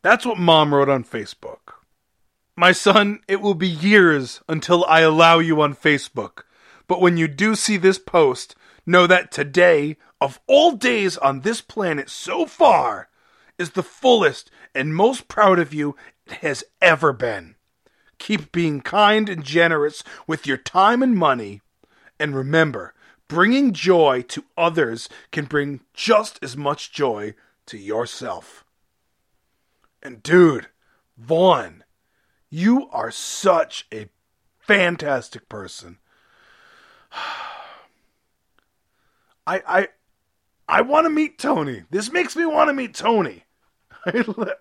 That's 0.00 0.24
what 0.24 0.38
mom 0.38 0.72
wrote 0.72 0.88
on 0.88 1.02
Facebook. 1.02 1.74
My 2.56 2.70
son, 2.70 3.18
it 3.26 3.40
will 3.40 3.54
be 3.54 3.68
years 3.68 4.42
until 4.48 4.84
I 4.84 5.00
allow 5.00 5.40
you 5.40 5.60
on 5.60 5.74
Facebook, 5.74 6.44
but 6.86 7.00
when 7.00 7.16
you 7.16 7.26
do 7.26 7.56
see 7.56 7.78
this 7.78 7.98
post, 7.98 8.54
know 8.86 9.08
that 9.08 9.32
today, 9.32 9.96
of 10.20 10.38
all 10.46 10.76
days 10.76 11.18
on 11.18 11.40
this 11.40 11.60
planet 11.60 12.08
so 12.08 12.46
far, 12.46 13.08
is 13.58 13.70
the 13.70 13.82
fullest 13.82 14.50
and 14.74 14.94
most 14.94 15.28
proud 15.28 15.58
of 15.58 15.72
you 15.72 15.96
it 16.26 16.34
has 16.34 16.64
ever 16.80 17.12
been. 17.12 17.54
Keep 18.18 18.52
being 18.52 18.80
kind 18.80 19.28
and 19.28 19.44
generous 19.44 20.02
with 20.26 20.46
your 20.46 20.56
time 20.56 21.02
and 21.02 21.14
money, 21.16 21.60
and 22.18 22.34
remember, 22.34 22.94
Bringing 23.28 23.72
joy 23.72 24.22
to 24.28 24.44
others 24.56 25.08
can 25.32 25.46
bring 25.46 25.80
just 25.92 26.38
as 26.42 26.56
much 26.56 26.92
joy 26.92 27.34
to 27.66 27.76
yourself. 27.76 28.64
And 30.00 30.22
dude, 30.22 30.68
Vaughn, 31.18 31.82
you 32.50 32.88
are 32.90 33.10
such 33.10 33.88
a 33.92 34.08
fantastic 34.60 35.48
person. 35.48 35.98
I 39.48 39.62
I 39.66 39.88
I 40.68 40.82
want 40.82 41.06
to 41.06 41.10
meet 41.10 41.38
Tony. 41.38 41.84
This 41.90 42.12
makes 42.12 42.36
me 42.36 42.46
want 42.46 42.68
to 42.68 42.74
meet 42.74 42.94
Tony. 42.94 43.45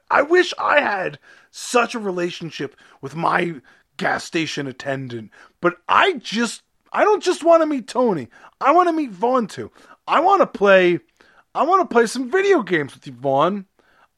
I 0.10 0.22
wish 0.24 0.54
I 0.58 0.82
had 0.82 1.20
such 1.52 1.94
a 1.96 2.00
relationship 2.00 2.76
with 3.02 3.16
my 3.16 3.56
gas 3.98 4.24
station 4.24 4.68
attendant, 4.68 5.32
but 5.62 5.78
I 5.88 6.14
just 6.14 6.64
I 6.92 7.04
don't 7.04 7.24
just 7.24 7.44
want 7.44 7.62
to 7.62 7.68
meet 7.68 7.88
Tony. 7.88 8.30
I 8.60 8.72
want 8.72 8.90
to 8.90 8.94
meet 8.94 9.12
Vaughn 9.12 9.48
too. 9.48 9.72
I 10.08 10.20
want 10.20 10.42
to 10.42 10.48
play. 10.48 11.00
I 11.54 11.64
want 11.64 11.88
to 11.88 11.94
play 11.94 12.08
some 12.08 12.32
video 12.32 12.64
games 12.64 12.94
with 12.94 13.06
you, 13.06 13.14
Vaughn. 13.14 13.66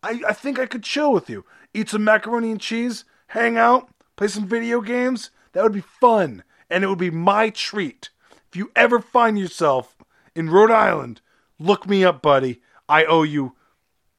I, 0.02 0.22
I 0.28 0.34
think 0.34 0.60
I 0.60 0.66
could 0.66 0.84
chill 0.84 1.12
with 1.12 1.30
you. 1.30 1.44
Eat 1.74 1.90
some 1.90 2.04
macaroni 2.04 2.52
and 2.52 2.62
cheese, 2.62 3.04
hang 3.28 3.58
out, 3.58 3.90
play 4.16 4.28
some 4.28 4.48
video 4.48 4.80
games. 4.82 5.32
That 5.52 5.64
would 5.64 5.74
be 5.74 5.82
fun. 5.82 6.44
And 6.70 6.84
it 6.84 6.88
would 6.88 6.98
be 6.98 7.12
my 7.12 7.50
treat. 7.50 8.10
If 8.48 8.56
you 8.56 8.72
ever 8.76 9.00
find 9.00 9.38
yourself 9.38 9.98
in 10.36 10.50
Rhode 10.50 10.72
Island, 10.72 11.22
look 11.60 11.88
me 11.88 12.06
up, 12.06 12.22
buddy. 12.22 12.62
I 12.88 13.06
owe 13.06 13.24
you 13.24 13.57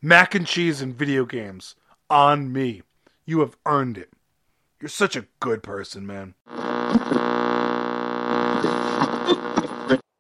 mac 0.01 0.35
and 0.35 0.47
cheese 0.47 0.81
and 0.81 0.95
video 0.95 1.25
games 1.25 1.75
on 2.09 2.53
me. 2.53 2.83
You 3.25 3.41
have 3.41 3.57
earned 3.67 3.99
it. 3.99 4.11
You're 4.81 4.89
such 4.89 5.17
a 5.17 5.27
good 5.41 5.63
person, 5.63 6.07
man. 6.07 6.35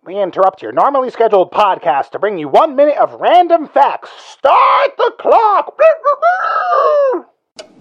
We 0.04 0.20
interrupt 0.20 0.62
your 0.62 0.72
normally 0.72 1.10
scheduled 1.10 1.52
podcast 1.52 2.10
to 2.10 2.18
bring 2.18 2.38
you 2.38 2.48
one 2.48 2.74
minute 2.74 2.96
of 2.96 3.20
random 3.20 3.68
facts. 3.68 4.10
Start 4.18 4.96
the 4.96 5.12
clock! 5.18 5.78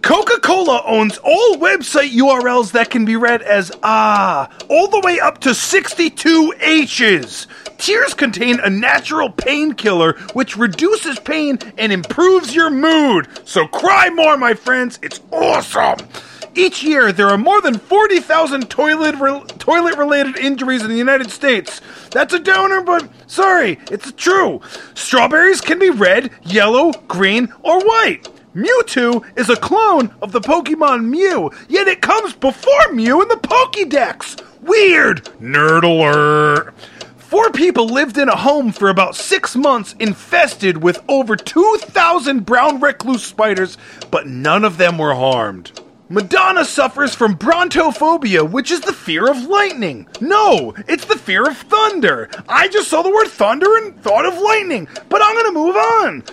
Coca 0.07 0.39
Cola 0.39 0.81
owns 0.85 1.17
all 1.17 1.57
website 1.57 2.11
URLs 2.11 2.71
that 2.71 2.89
can 2.89 3.03
be 3.03 3.17
read 3.17 3.41
as 3.41 3.73
ah, 3.83 4.49
all 4.69 4.87
the 4.87 5.01
way 5.01 5.19
up 5.19 5.39
to 5.39 5.53
62 5.53 6.53
H's. 6.61 7.45
Tears 7.77 8.13
contain 8.13 8.61
a 8.61 8.69
natural 8.69 9.29
painkiller 9.29 10.13
which 10.31 10.55
reduces 10.55 11.19
pain 11.19 11.59
and 11.77 11.91
improves 11.91 12.55
your 12.55 12.69
mood. 12.69 13.27
So 13.43 13.67
cry 13.67 14.09
more, 14.09 14.37
my 14.37 14.53
friends. 14.53 14.97
It's 15.01 15.19
awesome. 15.29 16.07
Each 16.55 16.81
year, 16.81 17.11
there 17.11 17.27
are 17.27 17.37
more 17.37 17.59
than 17.59 17.77
40,000 17.77 18.69
toilet 18.69 19.15
re- 19.15 19.43
toilet 19.59 19.97
related 19.97 20.37
injuries 20.37 20.83
in 20.83 20.89
the 20.89 20.95
United 20.95 21.31
States. 21.31 21.81
That's 22.11 22.33
a 22.33 22.39
downer, 22.39 22.79
but 22.79 23.09
sorry, 23.29 23.77
it's 23.91 24.13
true. 24.13 24.61
Strawberries 24.93 25.59
can 25.59 25.79
be 25.79 25.89
red, 25.89 26.31
yellow, 26.43 26.93
green, 27.09 27.53
or 27.61 27.81
white. 27.81 28.29
Mewtwo 28.57 29.23
is 29.37 29.51
a 29.51 29.55
clone 29.55 30.11
of 30.19 30.31
the 30.31 30.41
Pokemon 30.41 31.05
Mew, 31.05 31.51
yet 31.69 31.87
it 31.87 32.01
comes 32.01 32.33
before 32.33 32.91
Mew 32.91 33.21
in 33.21 33.27
the 33.27 33.35
Pokédex. 33.35 34.41
Weird! 34.63 35.25
Nerd 35.39 35.83
alert! 35.83 36.73
Four 37.17 37.51
people 37.51 37.85
lived 37.85 38.17
in 38.17 38.29
a 38.29 38.35
home 38.35 38.71
for 38.71 38.89
about 38.89 39.15
six 39.15 39.55
months 39.55 39.93
infested 39.99 40.81
with 40.81 41.03
over 41.07 41.35
2,000 41.35 42.47
brown 42.47 42.79
recluse 42.79 43.23
spiders, 43.23 43.77
but 44.09 44.25
none 44.25 44.65
of 44.65 44.79
them 44.79 44.97
were 44.97 45.13
harmed. 45.13 45.79
Madonna 46.09 46.65
suffers 46.65 47.13
from 47.13 47.37
brontophobia, 47.37 48.49
which 48.49 48.71
is 48.71 48.81
the 48.81 48.93
fear 48.93 49.29
of 49.29 49.43
lightning. 49.43 50.07
No, 50.19 50.73
it's 50.87 51.05
the 51.05 51.19
fear 51.19 51.47
of 51.47 51.57
thunder. 51.57 52.27
I 52.49 52.69
just 52.69 52.89
saw 52.89 53.03
the 53.03 53.13
word 53.13 53.27
thunder 53.27 53.77
and 53.77 54.01
thought 54.01 54.25
of 54.25 54.35
lightning, 54.35 54.87
but 55.09 55.21
I'm 55.21 55.35
gonna 55.35 55.51
move 55.51 55.75
on. 55.75 56.23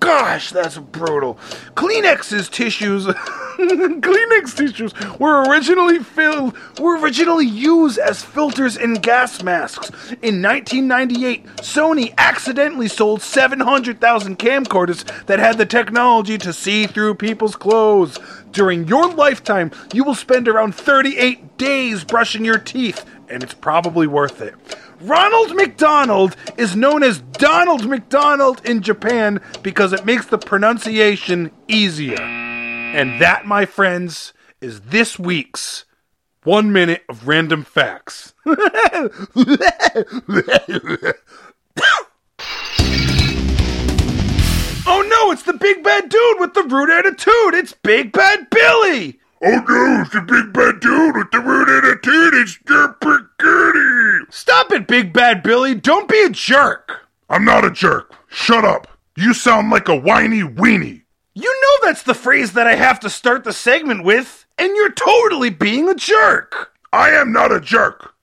Gosh, 0.00 0.50
that's 0.50 0.78
brutal. 0.78 1.38
Kleenex's 1.74 2.48
tissues. 2.48 3.06
Kleenex 3.58 4.56
tissues 4.56 4.92
were 5.20 5.44
originally 5.44 6.00
filled 6.00 6.56
were 6.80 6.98
originally 6.98 7.46
used 7.46 7.98
as 7.98 8.22
filters 8.22 8.76
in 8.76 8.94
gas 8.94 9.42
masks. 9.42 9.90
In 10.22 10.42
1998, 10.42 11.46
Sony 11.58 12.12
accidentally 12.18 12.88
sold 12.88 13.22
700,000 13.22 14.38
camcorders 14.38 15.04
that 15.26 15.38
had 15.38 15.58
the 15.58 15.66
technology 15.66 16.36
to 16.38 16.52
see 16.52 16.86
through 16.86 17.14
people's 17.14 17.54
clothes. 17.54 18.18
During 18.50 18.88
your 18.88 19.12
lifetime, 19.12 19.70
you 19.92 20.02
will 20.02 20.14
spend 20.16 20.48
around 20.48 20.74
38 20.74 21.56
days 21.56 22.02
brushing 22.02 22.44
your 22.44 22.58
teeth, 22.58 23.04
and 23.28 23.42
it's 23.42 23.54
probably 23.54 24.08
worth 24.08 24.40
it. 24.40 24.54
Ronald 25.00 25.54
McDonald 25.54 26.34
is 26.56 26.74
known 26.74 27.02
as 27.02 27.20
Donald 27.20 27.86
McDonald 27.86 28.62
in 28.64 28.80
Japan 28.80 29.40
because 29.62 29.92
it 29.92 30.04
makes 30.04 30.26
the 30.26 30.38
pronunciation 30.38 31.50
easier. 31.68 32.53
And 32.94 33.20
that, 33.20 33.44
my 33.44 33.66
friends, 33.66 34.32
is 34.60 34.82
this 34.82 35.18
week's 35.18 35.84
one 36.44 36.72
minute 36.72 37.02
of 37.08 37.26
random 37.26 37.64
facts. 37.64 38.34
oh 38.46 38.54
no, 44.86 45.32
it's 45.32 45.42
the 45.42 45.56
big 45.58 45.82
bad 45.82 46.08
dude 46.08 46.38
with 46.38 46.54
the 46.54 46.62
rude 46.62 46.90
attitude. 46.90 47.54
It's 47.54 47.72
Big 47.82 48.12
Bad 48.12 48.48
Billy. 48.50 49.18
Oh 49.42 49.64
no, 49.68 50.02
it's 50.02 50.12
the 50.12 50.20
big 50.20 50.52
bad 50.52 50.78
dude 50.78 51.16
with 51.16 51.30
the 51.32 51.40
rude 51.40 51.68
attitude. 51.68 52.34
It's 52.34 52.58
Derpy 52.58 53.26
Gertie. 53.40 54.26
Stop 54.30 54.70
it, 54.70 54.86
Big 54.86 55.12
Bad 55.12 55.42
Billy. 55.42 55.74
Don't 55.74 56.08
be 56.08 56.22
a 56.22 56.30
jerk. 56.30 57.08
I'm 57.28 57.44
not 57.44 57.64
a 57.64 57.70
jerk. 57.70 58.14
Shut 58.28 58.64
up. 58.64 58.86
You 59.16 59.34
sound 59.34 59.70
like 59.70 59.88
a 59.88 59.96
whiny 59.96 60.42
weenie. 60.42 61.03
You 61.36 61.52
know 61.60 61.88
that's 61.88 62.04
the 62.04 62.14
phrase 62.14 62.52
that 62.52 62.68
I 62.68 62.76
have 62.76 63.00
to 63.00 63.10
start 63.10 63.42
the 63.42 63.52
segment 63.52 64.04
with, 64.04 64.46
and 64.56 64.74
you're 64.76 64.92
totally 64.92 65.50
being 65.50 65.88
a 65.88 65.94
jerk. 65.94 66.72
I 66.92 67.10
am 67.10 67.32
not 67.32 67.50
a 67.50 67.60
jerk. 67.60 68.14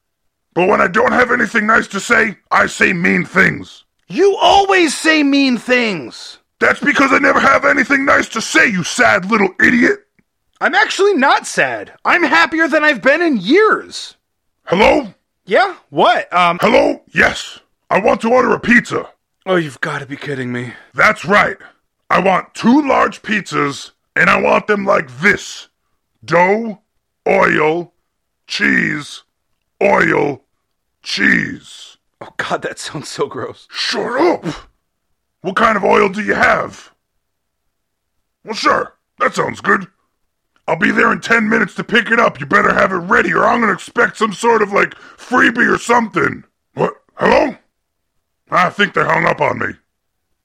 But 0.53 0.69
when 0.69 0.79
I 0.79 0.87
don't 0.87 1.11
have 1.11 1.29
anything 1.29 1.67
nice 1.67 1.87
to 1.89 1.99
say, 1.99 2.37
I 2.51 2.67
say 2.67 2.93
mean 2.93 3.25
things. 3.25 3.83
You 4.07 4.37
always 4.37 4.97
say 4.97 5.23
mean 5.23 5.57
things. 5.57 6.37
That's 6.59 6.79
because 6.79 7.11
I 7.11 7.19
never 7.19 7.39
have 7.39 7.65
anything 7.65 8.05
nice 8.05 8.29
to 8.29 8.41
say, 8.41 8.67
you 8.67 8.83
sad 8.83 9.29
little 9.29 9.49
idiot. 9.61 10.07
I'm 10.61 10.75
actually 10.75 11.15
not 11.15 11.45
sad. 11.45 11.91
I'm 12.05 12.23
happier 12.23 12.69
than 12.69 12.83
I've 12.83 13.01
been 13.01 13.21
in 13.21 13.37
years. 13.37 14.15
Hello? 14.65 15.13
Yeah? 15.45 15.75
What? 15.89 16.31
Um 16.31 16.59
Hello? 16.61 17.01
Yes. 17.13 17.59
I 17.89 17.99
want 17.99 18.21
to 18.21 18.31
order 18.31 18.53
a 18.53 18.59
pizza. 18.59 19.09
Oh, 19.45 19.55
you've 19.55 19.81
got 19.81 19.99
to 19.99 20.05
be 20.05 20.15
kidding 20.15 20.53
me. 20.53 20.73
That's 20.93 21.25
right. 21.25 21.57
I 22.11 22.19
want 22.19 22.53
two 22.53 22.85
large 22.85 23.21
pizzas, 23.21 23.91
and 24.17 24.29
I 24.29 24.41
want 24.41 24.67
them 24.67 24.83
like 24.83 25.21
this 25.21 25.69
dough, 26.25 26.81
oil, 27.25 27.93
cheese, 28.47 29.23
oil, 29.81 30.43
cheese. 31.01 31.95
Oh 32.19 32.33
god, 32.35 32.63
that 32.63 32.79
sounds 32.79 33.07
so 33.07 33.27
gross. 33.27 33.65
Shut 33.71 34.19
up! 34.19 34.45
What 35.39 35.55
kind 35.55 35.77
of 35.77 35.85
oil 35.85 36.09
do 36.09 36.21
you 36.21 36.33
have? 36.33 36.93
Well, 38.43 38.55
sure. 38.55 38.97
That 39.19 39.33
sounds 39.33 39.61
good. 39.61 39.87
I'll 40.67 40.75
be 40.75 40.91
there 40.91 41.13
in 41.13 41.21
10 41.21 41.47
minutes 41.47 41.75
to 41.75 41.83
pick 41.85 42.11
it 42.11 42.19
up. 42.19 42.41
You 42.41 42.45
better 42.45 42.73
have 42.73 42.91
it 42.91 42.97
ready, 42.97 43.33
or 43.33 43.45
I'm 43.45 43.61
gonna 43.61 43.71
expect 43.71 44.17
some 44.17 44.33
sort 44.33 44.61
of 44.61 44.73
like 44.73 44.95
freebie 44.95 45.73
or 45.73 45.77
something. 45.77 46.43
What? 46.73 46.93
Hello? 47.15 47.55
Ah, 48.51 48.67
I 48.67 48.69
think 48.69 48.95
they 48.95 49.03
hung 49.05 49.25
up 49.25 49.39
on 49.39 49.59
me. 49.59 49.67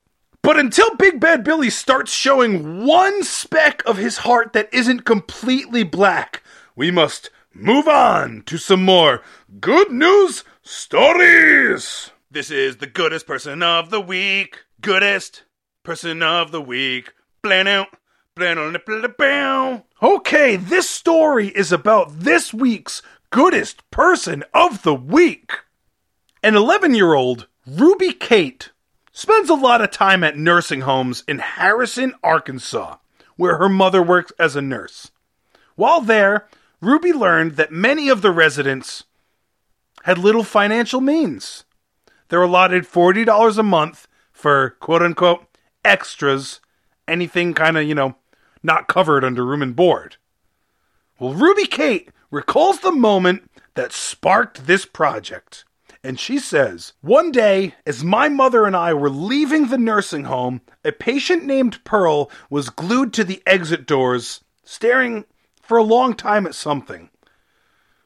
But 0.42 0.58
until 0.58 0.94
Big 0.96 1.20
Bad 1.20 1.44
Billy 1.44 1.70
starts 1.70 2.12
showing 2.12 2.84
one 2.84 3.22
speck 3.22 3.82
of 3.86 3.96
his 3.96 4.18
heart 4.18 4.52
that 4.54 4.68
isn't 4.72 5.04
completely 5.04 5.84
black, 5.84 6.42
we 6.74 6.90
must 6.90 7.30
move 7.54 7.86
on 7.86 8.42
to 8.46 8.58
some 8.58 8.84
more 8.84 9.22
good 9.60 9.92
news 9.92 10.42
stories. 10.62 12.10
This 12.32 12.50
is 12.50 12.78
the 12.78 12.86
goodest 12.86 13.26
person 13.26 13.62
of 13.62 13.90
the 13.90 14.00
week. 14.00 14.64
Goodest 14.80 15.42
person 15.82 16.22
of 16.22 16.50
the 16.50 16.62
week. 16.62 17.12
Okay, 20.02 20.56
this 20.56 20.88
story 20.88 21.48
is 21.48 21.72
about 21.72 22.20
this 22.20 22.54
week's 22.54 23.02
goodest 23.28 23.82
person 23.90 24.44
of 24.54 24.82
the 24.82 24.94
week. 24.94 25.58
An 26.42 26.56
11 26.56 26.94
year 26.94 27.12
old, 27.12 27.48
Ruby 27.66 28.14
Kate, 28.14 28.70
spends 29.12 29.50
a 29.50 29.54
lot 29.54 29.82
of 29.82 29.90
time 29.90 30.24
at 30.24 30.38
nursing 30.38 30.80
homes 30.80 31.24
in 31.28 31.38
Harrison, 31.38 32.14
Arkansas, 32.22 32.96
where 33.36 33.58
her 33.58 33.68
mother 33.68 34.02
works 34.02 34.32
as 34.38 34.56
a 34.56 34.62
nurse. 34.62 35.10
While 35.74 36.00
there, 36.00 36.48
Ruby 36.80 37.12
learned 37.12 37.56
that 37.56 37.72
many 37.72 38.08
of 38.08 38.22
the 38.22 38.30
residents 38.30 39.04
had 40.04 40.16
little 40.16 40.44
financial 40.44 41.02
means. 41.02 41.66
They're 42.32 42.40
allotted 42.40 42.84
$40 42.84 43.58
a 43.58 43.62
month 43.62 44.08
for 44.32 44.70
quote 44.80 45.02
unquote 45.02 45.44
extras, 45.84 46.62
anything 47.06 47.52
kind 47.52 47.76
of, 47.76 47.84
you 47.84 47.94
know, 47.94 48.16
not 48.62 48.88
covered 48.88 49.22
under 49.22 49.44
room 49.44 49.60
and 49.60 49.76
board. 49.76 50.16
Well, 51.18 51.34
Ruby 51.34 51.66
Kate 51.66 52.08
recalls 52.30 52.80
the 52.80 52.90
moment 52.90 53.50
that 53.74 53.92
sparked 53.92 54.66
this 54.66 54.86
project. 54.86 55.66
And 56.02 56.18
she 56.18 56.38
says, 56.38 56.94
One 57.02 57.32
day, 57.32 57.74
as 57.84 58.02
my 58.02 58.30
mother 58.30 58.64
and 58.64 58.74
I 58.74 58.94
were 58.94 59.10
leaving 59.10 59.66
the 59.66 59.76
nursing 59.76 60.24
home, 60.24 60.62
a 60.86 60.90
patient 60.90 61.44
named 61.44 61.84
Pearl 61.84 62.30
was 62.48 62.70
glued 62.70 63.12
to 63.12 63.24
the 63.24 63.42
exit 63.46 63.86
doors, 63.86 64.42
staring 64.64 65.26
for 65.60 65.76
a 65.76 65.82
long 65.82 66.14
time 66.14 66.46
at 66.46 66.54
something. 66.54 67.10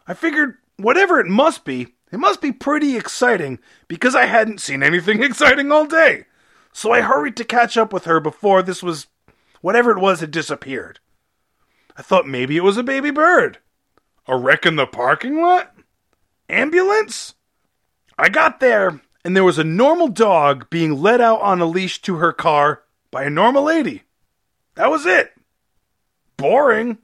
I 0.04 0.14
figured, 0.14 0.56
whatever 0.78 1.20
it 1.20 1.28
must 1.28 1.64
be, 1.64 1.94
it 2.12 2.18
must 2.18 2.40
be 2.40 2.52
pretty 2.52 2.96
exciting 2.96 3.58
because 3.88 4.14
I 4.14 4.26
hadn't 4.26 4.60
seen 4.60 4.82
anything 4.82 5.22
exciting 5.24 5.72
all 5.72 5.86
day. 5.86 6.26
So 6.72 6.92
I 6.92 7.00
hurried 7.00 7.36
to 7.36 7.44
catch 7.44 7.76
up 7.76 7.92
with 7.92 8.04
her 8.04 8.20
before 8.20 8.62
this 8.62 8.82
was, 8.82 9.06
whatever 9.60 9.90
it 9.90 10.00
was, 10.00 10.20
had 10.20 10.30
disappeared. 10.30 11.00
I 11.96 12.02
thought 12.02 12.26
maybe 12.26 12.56
it 12.56 12.62
was 12.62 12.76
a 12.76 12.82
baby 12.82 13.10
bird. 13.10 13.58
A 14.28 14.36
wreck 14.36 14.66
in 14.66 14.76
the 14.76 14.86
parking 14.86 15.40
lot? 15.40 15.74
Ambulance? 16.48 17.34
I 18.18 18.28
got 18.28 18.60
there, 18.60 19.00
and 19.24 19.34
there 19.34 19.44
was 19.44 19.58
a 19.58 19.64
normal 19.64 20.08
dog 20.08 20.68
being 20.70 21.00
led 21.00 21.20
out 21.20 21.40
on 21.40 21.60
a 21.60 21.66
leash 21.66 22.02
to 22.02 22.16
her 22.16 22.32
car 22.32 22.82
by 23.10 23.24
a 23.24 23.30
normal 23.30 23.64
lady. 23.64 24.02
That 24.74 24.90
was 24.90 25.06
it. 25.06 25.32
Boring. 26.36 26.98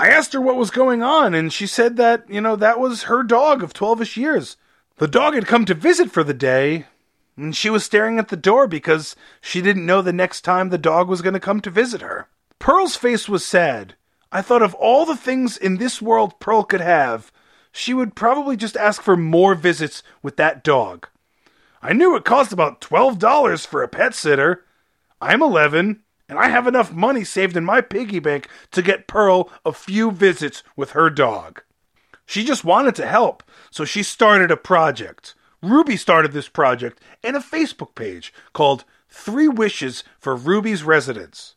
I 0.00 0.08
asked 0.08 0.32
her 0.32 0.40
what 0.40 0.56
was 0.56 0.70
going 0.70 1.02
on, 1.02 1.34
and 1.34 1.52
she 1.52 1.66
said 1.66 1.98
that, 1.98 2.24
you 2.26 2.40
know, 2.40 2.56
that 2.56 2.80
was 2.80 3.02
her 3.02 3.22
dog 3.22 3.62
of 3.62 3.74
12ish 3.74 4.16
years. 4.16 4.56
The 4.96 5.06
dog 5.06 5.34
had 5.34 5.46
come 5.46 5.66
to 5.66 5.74
visit 5.74 6.10
for 6.10 6.24
the 6.24 6.32
day, 6.32 6.86
and 7.36 7.54
she 7.54 7.68
was 7.68 7.84
staring 7.84 8.18
at 8.18 8.28
the 8.28 8.36
door 8.36 8.66
because 8.66 9.14
she 9.42 9.60
didn't 9.60 9.84
know 9.84 10.00
the 10.00 10.10
next 10.10 10.40
time 10.40 10.70
the 10.70 10.78
dog 10.78 11.06
was 11.06 11.20
going 11.20 11.34
to 11.34 11.38
come 11.38 11.60
to 11.60 11.68
visit 11.68 12.00
her. 12.00 12.28
Pearl's 12.58 12.96
face 12.96 13.28
was 13.28 13.44
sad. 13.44 13.94
I 14.32 14.40
thought 14.40 14.62
of 14.62 14.72
all 14.76 15.04
the 15.04 15.18
things 15.18 15.58
in 15.58 15.76
this 15.76 16.00
world 16.00 16.40
Pearl 16.40 16.62
could 16.62 16.80
have, 16.80 17.30
she 17.70 17.92
would 17.92 18.14
probably 18.14 18.56
just 18.56 18.78
ask 18.78 19.02
for 19.02 19.18
more 19.18 19.54
visits 19.54 20.02
with 20.22 20.38
that 20.38 20.64
dog. 20.64 21.08
I 21.82 21.92
knew 21.92 22.16
it 22.16 22.24
cost 22.24 22.54
about 22.54 22.80
$12 22.80 23.66
for 23.66 23.82
a 23.82 23.88
pet 23.88 24.14
sitter. 24.14 24.64
I'm 25.20 25.42
11, 25.42 26.00
and 26.30 26.38
I 26.38 26.48
have 26.48 26.68
enough 26.68 26.92
money 26.92 27.24
saved 27.24 27.56
in 27.56 27.64
my 27.64 27.80
piggy 27.80 28.20
bank 28.20 28.48
to 28.70 28.80
get 28.80 29.08
Pearl 29.08 29.50
a 29.66 29.72
few 29.72 30.12
visits 30.12 30.62
with 30.76 30.92
her 30.92 31.10
dog. 31.10 31.62
She 32.24 32.44
just 32.44 32.64
wanted 32.64 32.94
to 32.94 33.06
help, 33.06 33.42
so 33.72 33.84
she 33.84 34.04
started 34.04 34.52
a 34.52 34.56
project. 34.56 35.34
Ruby 35.60 35.96
started 35.96 36.30
this 36.30 36.48
project 36.48 37.00
and 37.24 37.36
a 37.36 37.40
Facebook 37.40 37.96
page 37.96 38.32
called 38.52 38.84
Three 39.08 39.48
Wishes 39.48 40.04
for 40.20 40.36
Ruby's 40.36 40.84
Residents. 40.84 41.54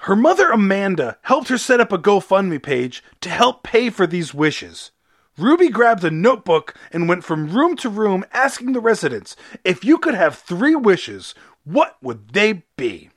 Her 0.00 0.16
mother 0.16 0.50
Amanda 0.50 1.18
helped 1.22 1.48
her 1.48 1.58
set 1.58 1.80
up 1.80 1.92
a 1.92 1.98
GoFundMe 1.98 2.62
page 2.62 3.04
to 3.20 3.28
help 3.28 3.62
pay 3.62 3.90
for 3.90 4.06
these 4.06 4.32
wishes. 4.32 4.90
Ruby 5.36 5.68
grabbed 5.68 6.02
a 6.02 6.10
notebook 6.10 6.74
and 6.92 7.08
went 7.08 7.24
from 7.24 7.54
room 7.54 7.76
to 7.76 7.90
room 7.90 8.24
asking 8.32 8.72
the 8.72 8.80
residents 8.80 9.36
if 9.64 9.84
you 9.84 9.98
could 9.98 10.14
have 10.14 10.38
three 10.38 10.74
wishes, 10.74 11.34
what 11.64 11.96
would 12.02 12.30
they 12.30 12.64
be? 12.76 13.10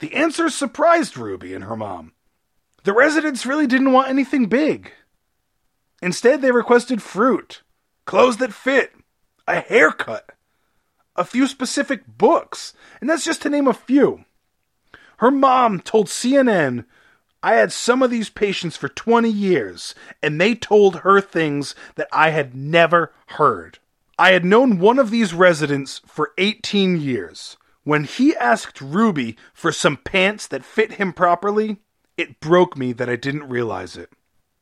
The 0.00 0.14
answers 0.14 0.54
surprised 0.54 1.16
Ruby 1.16 1.54
and 1.54 1.64
her 1.64 1.76
mom. 1.76 2.12
The 2.84 2.92
residents 2.92 3.46
really 3.46 3.66
didn't 3.66 3.92
want 3.92 4.08
anything 4.08 4.46
big. 4.46 4.92
Instead, 6.00 6.40
they 6.40 6.52
requested 6.52 7.02
fruit, 7.02 7.62
clothes 8.04 8.36
that 8.36 8.54
fit, 8.54 8.92
a 9.46 9.60
haircut, 9.60 10.30
a 11.16 11.24
few 11.24 11.46
specific 11.46 12.06
books, 12.06 12.72
and 13.00 13.10
that's 13.10 13.24
just 13.24 13.42
to 13.42 13.50
name 13.50 13.66
a 13.66 13.74
few. 13.74 14.24
Her 15.18 15.32
mom 15.32 15.80
told 15.80 16.06
CNN, 16.06 16.84
I 17.42 17.54
had 17.54 17.72
some 17.72 18.02
of 18.02 18.10
these 18.10 18.30
patients 18.30 18.76
for 18.76 18.88
20 18.88 19.28
years, 19.28 19.94
and 20.22 20.40
they 20.40 20.54
told 20.54 21.00
her 21.00 21.20
things 21.20 21.74
that 21.96 22.08
I 22.12 22.30
had 22.30 22.54
never 22.54 23.12
heard. 23.26 23.78
I 24.18 24.32
had 24.32 24.44
known 24.44 24.78
one 24.78 24.98
of 24.98 25.10
these 25.10 25.34
residents 25.34 26.00
for 26.06 26.32
18 26.38 27.00
years. 27.00 27.56
When 27.88 28.04
he 28.04 28.36
asked 28.36 28.80
Ruby 28.82 29.38
for 29.54 29.72
some 29.72 29.96
pants 29.96 30.46
that 30.48 30.62
fit 30.62 31.00
him 31.00 31.14
properly, 31.14 31.78
it 32.18 32.38
broke 32.38 32.76
me 32.76 32.92
that 32.92 33.08
I 33.08 33.16
didn't 33.16 33.48
realize 33.48 33.96
it. 33.96 34.12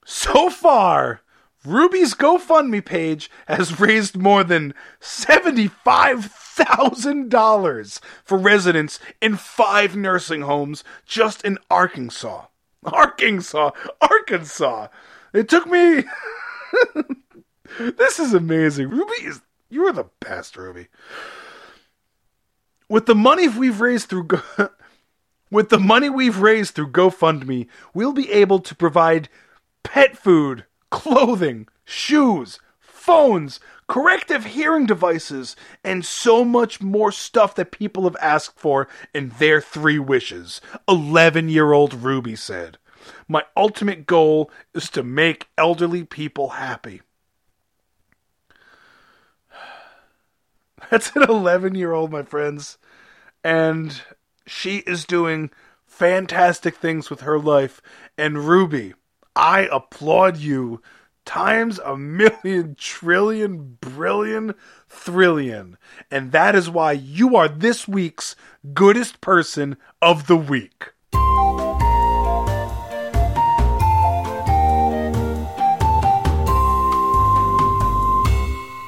So 0.05 0.49
far, 0.49 1.23
Ruby's 1.65 2.15
GoFundMe 2.15 2.85
page 2.85 3.29
has 3.49 3.81
raised 3.81 4.17
more 4.17 4.45
than 4.45 4.75
$75,000 5.01 8.01
for 8.23 8.39
residents 8.39 9.01
in 9.21 9.37
five 9.37 9.97
nursing 9.97 10.43
homes 10.43 10.85
just 11.05 11.45
in 11.45 11.59
Arkansas. 11.69 12.45
Arkansas, 12.85 13.73
Arkansas. 14.01 14.87
It 15.33 15.49
took 15.49 15.67
me. 15.67 16.05
this 17.81 18.21
is 18.21 18.35
amazing. 18.35 18.89
Ruby 18.89 19.25
is. 19.25 19.41
You 19.69 19.85
are 19.89 19.93
the 19.93 20.11
best, 20.21 20.57
Ruby. 20.57 20.87
With 22.89 23.07
the 23.07 23.15
money 23.15 23.49
we've 23.49 23.81
raised 23.81 24.09
through. 24.09 24.25
Go- 24.25 24.43
with 25.51 25.69
the 25.69 25.79
money 25.79 26.09
we've 26.09 26.39
raised 26.39 26.75
through 26.75 26.91
GoFundMe, 26.91 27.67
we'll 27.95 28.13
be 28.13 28.31
able 28.31 28.59
to 28.61 28.75
provide 28.75 29.29
pet 29.83 30.17
food, 30.17 30.65
clothing, 30.91 31.69
shoes, 31.85 32.59
phones, 32.79 33.61
corrective 33.89 34.45
hearing 34.47 34.87
devices, 34.87 35.55
and 35.85 36.05
so 36.05 36.45
much 36.45 36.81
more 36.81 37.13
stuff 37.13 37.55
that 37.55 37.71
people 37.71 38.05
have 38.05 38.17
asked 38.21 38.59
for 38.59 38.89
in 39.15 39.31
their 39.39 39.61
three 39.61 39.99
wishes. 39.99 40.61
11 40.89 41.49
year 41.49 41.73
old 41.73 41.95
Ruby 41.95 42.37
said. 42.37 42.79
My 43.29 43.45
ultimate 43.57 44.07
goal 44.07 44.51
is 44.75 44.91
to 44.91 45.05
make 45.05 45.47
elderly 45.57 46.03
people 46.03 46.51
happy. 46.51 47.03
That's 50.91 51.15
an 51.17 51.23
11 51.25 51.75
year 51.75 51.93
old, 51.93 52.13
my 52.13 52.23
friends. 52.23 52.79
And 53.43 54.01
she 54.47 54.79
is 54.79 55.05
doing 55.05 55.51
fantastic 55.85 56.77
things 56.77 57.11
with 57.11 57.23
her 57.23 57.39
life. 57.39 57.81
And 58.17 58.47
Ruby, 58.47 58.95
I 59.35 59.69
applaud 59.73 60.37
you 60.37 60.81
times 61.25 61.81
a 61.85 61.97
million, 61.97 62.77
trillion, 62.79 63.79
brillion, 63.81 64.55
thrillion. 64.89 65.77
And 66.11 66.31
that 66.33 66.55
is 66.55 66.71
why 66.71 66.93
you 66.93 67.35
are 67.35 67.49
this 67.49 67.89
week's 67.89 68.37
goodest 68.73 69.21
person 69.21 69.77
of 70.01 70.29
the 70.29 70.37
week. 70.37 70.93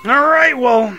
All 0.05 0.27
right, 0.27 0.57
well, 0.57 0.97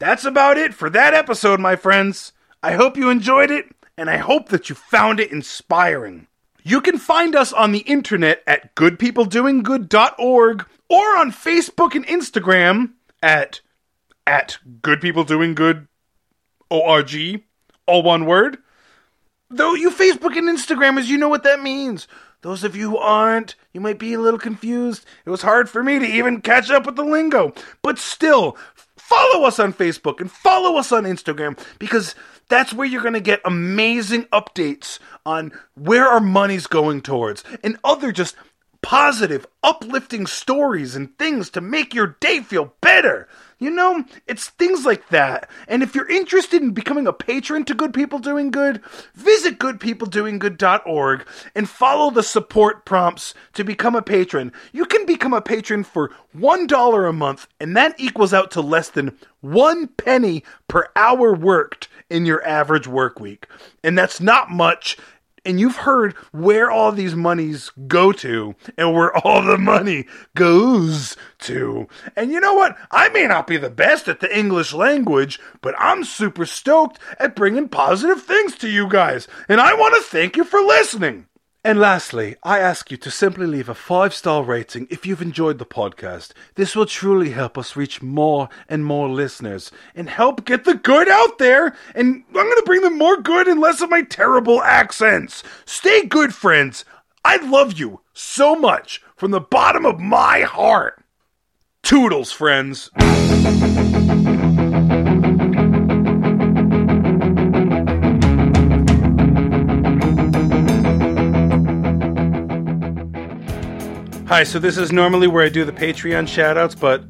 that's 0.00 0.24
about 0.24 0.58
it 0.58 0.74
for 0.74 0.90
that 0.90 1.14
episode, 1.14 1.60
my 1.60 1.76
friends. 1.76 2.32
I 2.62 2.72
hope 2.72 2.96
you 2.96 3.10
enjoyed 3.10 3.52
it, 3.52 3.66
and 3.96 4.10
I 4.10 4.16
hope 4.16 4.48
that 4.48 4.68
you 4.68 4.74
found 4.74 5.20
it 5.20 5.30
inspiring. 5.30 6.26
You 6.64 6.80
can 6.80 6.98
find 6.98 7.36
us 7.36 7.52
on 7.52 7.70
the 7.72 7.80
internet 7.80 8.42
at 8.46 8.74
goodpeopledoinggood.org 8.74 10.66
or 10.88 11.16
on 11.16 11.30
Facebook 11.30 11.94
and 11.94 12.06
Instagram 12.06 12.94
at 13.22 13.60
at 14.26 14.58
goodpeopledoinggood.org, 14.80 17.42
all 17.86 18.02
one 18.02 18.26
word. 18.26 18.58
Though 19.50 19.74
you 19.74 19.90
Facebook 19.90 20.36
and 20.36 20.48
Instagrammers, 20.48 21.06
you 21.06 21.18
know 21.18 21.28
what 21.28 21.42
that 21.42 21.62
means. 21.62 22.06
Those 22.42 22.64
of 22.64 22.74
you 22.74 22.90
who 22.90 22.96
aren't, 22.96 23.54
you 23.74 23.82
might 23.82 23.98
be 23.98 24.14
a 24.14 24.20
little 24.20 24.38
confused. 24.38 25.04
It 25.26 25.30
was 25.30 25.42
hard 25.42 25.68
for 25.68 25.82
me 25.82 25.98
to 25.98 26.06
even 26.06 26.40
catch 26.40 26.70
up 26.70 26.86
with 26.86 26.96
the 26.96 27.04
lingo. 27.04 27.52
But 27.82 27.98
still, 27.98 28.56
follow 29.10 29.44
us 29.44 29.58
on 29.58 29.72
Facebook 29.72 30.20
and 30.20 30.30
follow 30.30 30.78
us 30.78 30.92
on 30.92 31.02
Instagram 31.02 31.58
because 31.80 32.14
that's 32.48 32.72
where 32.72 32.86
you're 32.86 33.02
going 33.02 33.14
to 33.14 33.20
get 33.20 33.40
amazing 33.44 34.24
updates 34.26 35.00
on 35.26 35.52
where 35.74 36.06
our 36.06 36.20
money's 36.20 36.68
going 36.68 37.02
towards 37.02 37.42
and 37.64 37.76
other 37.82 38.12
just 38.12 38.36
positive, 38.82 39.46
uplifting 39.62 40.26
stories 40.26 40.94
and 40.94 41.18
things 41.18 41.50
to 41.50 41.60
make 41.60 41.92
your 41.92 42.16
day 42.20 42.40
feel 42.40 42.72
better. 42.80 43.28
You 43.60 43.70
know, 43.70 44.04
it's 44.26 44.48
things 44.48 44.86
like 44.86 45.10
that. 45.10 45.50
And 45.68 45.82
if 45.82 45.94
you're 45.94 46.08
interested 46.08 46.62
in 46.62 46.70
becoming 46.70 47.06
a 47.06 47.12
patron 47.12 47.66
to 47.66 47.74
Good 47.74 47.92
People 47.92 48.18
Doing 48.18 48.50
Good, 48.50 48.82
visit 49.14 49.58
goodpeopledoinggood.org 49.58 51.26
and 51.54 51.68
follow 51.68 52.10
the 52.10 52.22
support 52.22 52.86
prompts 52.86 53.34
to 53.52 53.62
become 53.62 53.94
a 53.94 54.00
patron. 54.00 54.50
You 54.72 54.86
can 54.86 55.04
become 55.04 55.34
a 55.34 55.42
patron 55.42 55.84
for 55.84 56.10
$1 56.34 57.08
a 57.08 57.12
month, 57.12 57.48
and 57.60 57.76
that 57.76 58.00
equals 58.00 58.32
out 58.32 58.50
to 58.52 58.62
less 58.62 58.88
than 58.88 59.14
one 59.42 59.88
penny 59.88 60.42
per 60.66 60.88
hour 60.96 61.34
worked 61.34 61.88
in 62.08 62.24
your 62.24 62.42
average 62.46 62.86
work 62.88 63.20
week. 63.20 63.46
And 63.84 63.98
that's 63.98 64.22
not 64.22 64.50
much 64.50 64.96
and 65.44 65.60
you've 65.60 65.76
heard 65.76 66.14
where 66.32 66.70
all 66.70 66.92
these 66.92 67.14
monies 67.14 67.70
go 67.86 68.12
to 68.12 68.54
and 68.76 68.94
where 68.94 69.16
all 69.16 69.42
the 69.42 69.58
money 69.58 70.06
goes 70.34 71.16
to. 71.40 71.88
And 72.16 72.30
you 72.30 72.40
know 72.40 72.54
what? 72.54 72.76
I 72.90 73.08
may 73.10 73.26
not 73.26 73.46
be 73.46 73.56
the 73.56 73.70
best 73.70 74.08
at 74.08 74.20
the 74.20 74.36
English 74.36 74.72
language, 74.72 75.40
but 75.60 75.74
I'm 75.78 76.04
super 76.04 76.46
stoked 76.46 76.98
at 77.18 77.36
bringing 77.36 77.68
positive 77.68 78.22
things 78.22 78.56
to 78.58 78.68
you 78.68 78.88
guys. 78.88 79.28
And 79.48 79.60
I 79.60 79.74
want 79.74 79.94
to 79.94 80.02
thank 80.02 80.36
you 80.36 80.44
for 80.44 80.60
listening. 80.60 81.26
And 81.62 81.78
lastly, 81.78 82.36
I 82.42 82.58
ask 82.58 82.90
you 82.90 82.96
to 82.96 83.10
simply 83.10 83.46
leave 83.46 83.68
a 83.68 83.74
five 83.74 84.14
star 84.14 84.42
rating 84.42 84.86
if 84.88 85.04
you've 85.04 85.20
enjoyed 85.20 85.58
the 85.58 85.66
podcast. 85.66 86.32
This 86.54 86.74
will 86.74 86.86
truly 86.86 87.30
help 87.30 87.58
us 87.58 87.76
reach 87.76 88.00
more 88.00 88.48
and 88.66 88.82
more 88.82 89.10
listeners 89.10 89.70
and 89.94 90.08
help 90.08 90.46
get 90.46 90.64
the 90.64 90.74
good 90.74 91.06
out 91.06 91.36
there. 91.36 91.76
And 91.94 92.24
I'm 92.28 92.32
going 92.32 92.56
to 92.56 92.62
bring 92.64 92.80
them 92.80 92.96
more 92.96 93.20
good 93.20 93.46
and 93.46 93.60
less 93.60 93.82
of 93.82 93.90
my 93.90 94.00
terrible 94.00 94.62
accents. 94.62 95.42
Stay 95.66 96.06
good, 96.06 96.34
friends. 96.34 96.86
I 97.26 97.36
love 97.36 97.78
you 97.78 98.00
so 98.14 98.54
much 98.56 99.02
from 99.14 99.30
the 99.30 99.40
bottom 99.40 99.84
of 99.84 100.00
my 100.00 100.40
heart. 100.40 101.04
Toodles, 101.82 102.32
friends. 102.32 102.88
Hi, 114.30 114.44
so 114.44 114.60
this 114.60 114.78
is 114.78 114.92
normally 114.92 115.26
where 115.26 115.44
I 115.44 115.48
do 115.48 115.64
the 115.64 115.72
Patreon 115.72 116.28
shoutouts, 116.28 116.78
but 116.78 117.02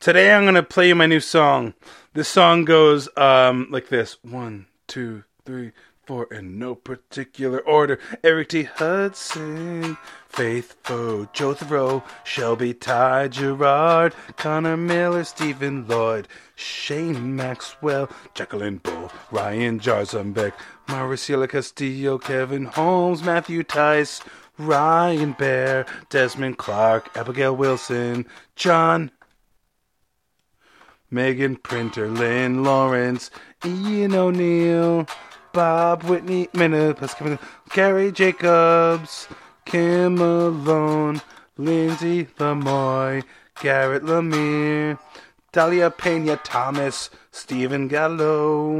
today 0.00 0.34
I'm 0.34 0.42
going 0.42 0.56
to 0.56 0.64
play 0.64 0.88
you 0.88 0.96
my 0.96 1.06
new 1.06 1.20
song. 1.20 1.74
This 2.12 2.26
song 2.26 2.64
goes 2.64 3.08
um, 3.16 3.68
like 3.70 3.88
this 3.88 4.18
one, 4.24 4.66
two, 4.88 5.22
three, 5.44 5.70
four, 6.06 6.26
in 6.32 6.58
no 6.58 6.74
particular 6.74 7.60
order. 7.60 8.00
Eric 8.24 8.48
T. 8.48 8.62
Hudson, 8.64 9.96
Faithful, 10.28 11.28
Joe 11.32 11.54
Thoreau, 11.54 12.02
Shelby 12.24 12.74
Ty 12.74 13.28
Gerard, 13.28 14.12
Connor 14.36 14.76
Miller, 14.76 15.22
Stephen 15.22 15.86
Lloyd, 15.86 16.26
Shane 16.56 17.36
Maxwell, 17.36 18.10
Jacqueline 18.34 18.78
Bull, 18.78 19.12
Ryan 19.30 19.78
Jarzumbeck, 19.78 20.52
Mauricio 20.88 21.48
Castillo, 21.48 22.18
Kevin 22.18 22.64
Holmes, 22.64 23.22
Matthew 23.22 23.62
Tice, 23.62 24.20
Ryan 24.58 25.32
Bear, 25.32 25.86
Desmond 26.10 26.58
Clark, 26.58 27.16
Abigail 27.16 27.56
Wilson, 27.56 28.26
John 28.56 29.10
Megan 31.10 31.56
Printer, 31.56 32.08
Lynn 32.08 32.64
Lawrence, 32.64 33.30
Ian 33.64 34.14
O'Neill, 34.14 35.06
Bob 35.52 36.02
Whitney, 36.04 36.48
Minna, 36.52 36.96
Gary 37.70 38.10
Jacobs, 38.10 39.28
Kim 39.64 40.16
Malone, 40.16 41.22
Lindsay 41.56 42.24
Lamoy, 42.38 43.22
Garrett 43.60 44.02
Lemire, 44.02 44.98
Dahlia 45.52 45.90
Pena 45.90 46.36
Thomas, 46.36 47.10
Stephen 47.30 47.86
Gallo, 47.86 48.72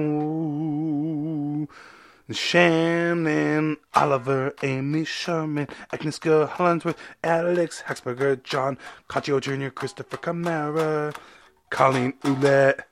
Shannon 2.31 3.77
Oliver, 3.95 4.55
Amy 4.63 5.05
Sherman, 5.05 5.69
Agnieszka 5.93 6.49
Hollandsworth, 6.49 6.99
Alex 7.23 7.83
Haxberger, 7.87 8.43
John 8.43 8.79
Caccio 9.11 9.41
Jr., 9.41 9.69
Christopher 9.69 10.17
Camara, 10.17 11.13
Colleen 11.69 12.15
Ouellette, 12.23 12.85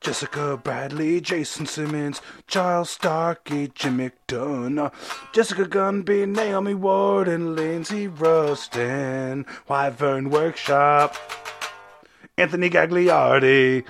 Jessica 0.00 0.56
Bradley, 0.56 1.20
Jason 1.20 1.66
Simmons, 1.66 2.20
Giles 2.48 2.90
Starkey, 2.90 3.68
Jim 3.74 3.98
McDonough, 3.98 4.92
Jessica 5.32 5.64
Gunby, 5.64 6.28
Naomi 6.28 6.74
Ward, 6.74 7.28
and 7.28 7.54
Lindsay 7.54 8.08
Rustin, 8.08 9.46
Wyvern 9.68 10.30
Workshop, 10.30 11.16
Anthony 12.36 12.68
Gagliardi, 12.68 13.84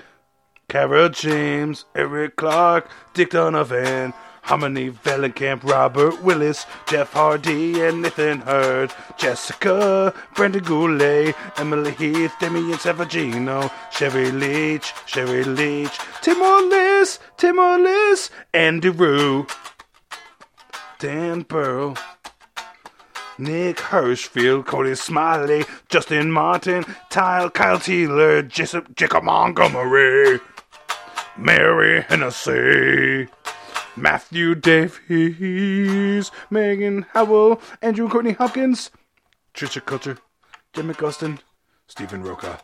Kara 0.69 1.07
James, 1.07 1.85
Eric 1.95 2.35
Clark, 2.35 2.89
Dick 3.13 3.29
Donovan, 3.29 4.13
Harmony 4.41 4.91
Vellenkamp, 4.91 5.63
Robert 5.63 6.21
Willis, 6.21 6.65
Jeff 6.89 7.13
Hardy, 7.13 7.79
and 7.79 8.01
Nathan 8.01 8.41
Hurd, 8.41 8.93
Jessica, 9.17 10.13
Brenda 10.35 10.59
Goulet, 10.59 11.33
Emily 11.55 11.91
Heath, 11.91 12.33
Demian 12.41 12.75
Savagino, 12.75 13.71
Sherry 13.93 14.29
Leach, 14.29 14.93
Sherry 15.05 15.45
Leach, 15.45 15.97
Tim 16.21 16.41
Orlis, 16.41 17.19
Tim 17.37 17.59
Orlis, 17.59 18.29
Andy 18.53 18.89
Rue, 18.89 19.47
Dan 20.99 21.45
Pearl. 21.45 21.95
Nick 23.39 23.77
Hirschfield, 23.77 24.65
Cody 24.65 24.95
Smiley, 24.95 25.63
Justin 25.89 26.31
Martin, 26.31 26.83
Tyle, 27.11 27.51
Kyle 27.51 27.77
Jacob, 27.77 28.41
Jacob 28.95 29.23
Montgomery, 29.23 30.39
Mary 31.37 32.01
Hennessy, 32.01 33.27
Matthew 33.95 34.55
Davies, 34.55 36.31
Megan 36.49 37.05
Howell, 37.13 37.61
Andrew 37.81 38.09
Courtney 38.09 38.33
Hopkins, 38.33 38.89
Trisha 39.53 39.83
Culture, 39.85 40.17
Jim 40.73 40.91
McGustin, 40.91 41.39
Stephen 41.87 42.23
Roca, 42.23 42.59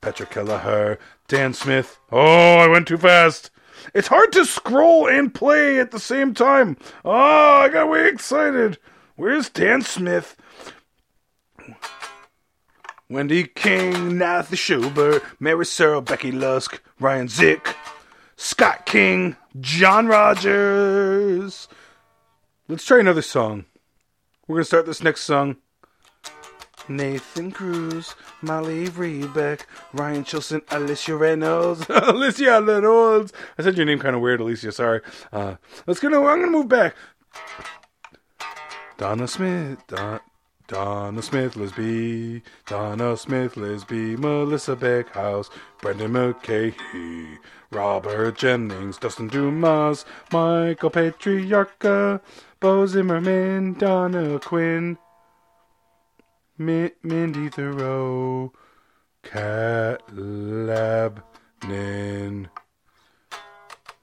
Patrick 0.00 0.30
Kelleher, 0.30 0.98
Dan 1.28 1.54
Smith. 1.54 1.98
Oh, 2.12 2.56
I 2.56 2.66
went 2.66 2.88
too 2.88 2.98
fast. 2.98 3.50
It's 3.94 4.08
hard 4.08 4.32
to 4.32 4.44
scroll 4.44 5.08
and 5.08 5.34
play 5.34 5.80
at 5.80 5.90
the 5.90 6.00
same 6.00 6.34
time. 6.34 6.76
Oh, 7.04 7.12
I 7.12 7.68
got 7.70 7.88
way 7.88 8.08
excited. 8.08 8.78
Where's 9.16 9.48
Dan 9.48 9.82
Smith? 9.82 10.36
Wendy 13.08 13.44
King, 13.44 14.18
Nathan 14.18 14.56
Schubert, 14.56 15.22
Mary 15.40 15.66
Searle, 15.66 16.00
Becky 16.00 16.30
Lusk, 16.30 16.80
Ryan 17.00 17.28
Zick, 17.28 17.74
Scott 18.42 18.86
King, 18.86 19.36
John 19.60 20.06
Rogers. 20.06 21.68
Let's 22.68 22.86
try 22.86 22.98
another 22.98 23.20
song. 23.20 23.66
We're 24.48 24.56
going 24.56 24.62
to 24.62 24.66
start 24.66 24.86
this 24.86 25.02
next 25.02 25.24
song. 25.24 25.56
Nathan 26.88 27.52
Cruz, 27.52 28.14
Molly 28.40 28.86
Rebeck, 28.88 29.66
Ryan 29.92 30.24
Chilson, 30.24 30.62
Alicia 30.70 31.16
Reynolds. 31.16 31.84
Alicia 31.90 32.62
Reynolds. 32.62 33.34
I 33.58 33.62
said 33.62 33.76
your 33.76 33.84
name 33.84 33.98
kind 33.98 34.16
of 34.16 34.22
weird, 34.22 34.40
Alicia. 34.40 34.72
Sorry. 34.72 35.02
Uh, 35.30 35.56
let's 35.86 36.00
go. 36.00 36.26
I'm 36.26 36.40
to 36.40 36.46
move 36.46 36.66
back. 36.66 36.96
Donna 38.96 39.28
Smith. 39.28 39.86
Don, 39.86 40.18
Donna 40.70 41.20
Smith, 41.20 41.54
Lisby. 41.56 42.42
Donna 42.66 43.16
Smith, 43.16 43.56
Lisby. 43.56 44.16
Melissa 44.16 44.76
Beckhouse. 44.76 45.50
Brendan 45.82 46.12
McKay. 46.12 46.72
Robert 47.72 48.36
Jennings, 48.38 48.96
Dustin 48.96 49.26
Dumas, 49.26 50.04
Michael 50.32 50.90
Patriarca, 50.90 52.20
Bo 52.60 52.86
Zimmerman, 52.86 53.74
Donna 53.74 54.38
Quinn, 54.38 54.96
Mi- 56.56 56.92
Mindy 57.02 57.48
Thoreau, 57.48 58.52
Cat 59.22 60.02
Labnin, 60.08 61.18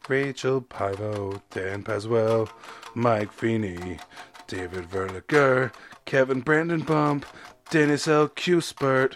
Rachel 0.07 0.61
Pivo, 0.61 1.41
Dan 1.49 1.83
Paswell, 1.83 2.49
Mike 2.93 3.31
Feeney, 3.33 3.99
David 4.47 4.89
Verliger, 4.89 5.73
Kevin 6.07 6.39
Brandon 6.39 6.79
Bump, 6.79 7.25
Dennis 7.69 8.07
L. 8.07 8.29
Cuspert, 8.29 9.15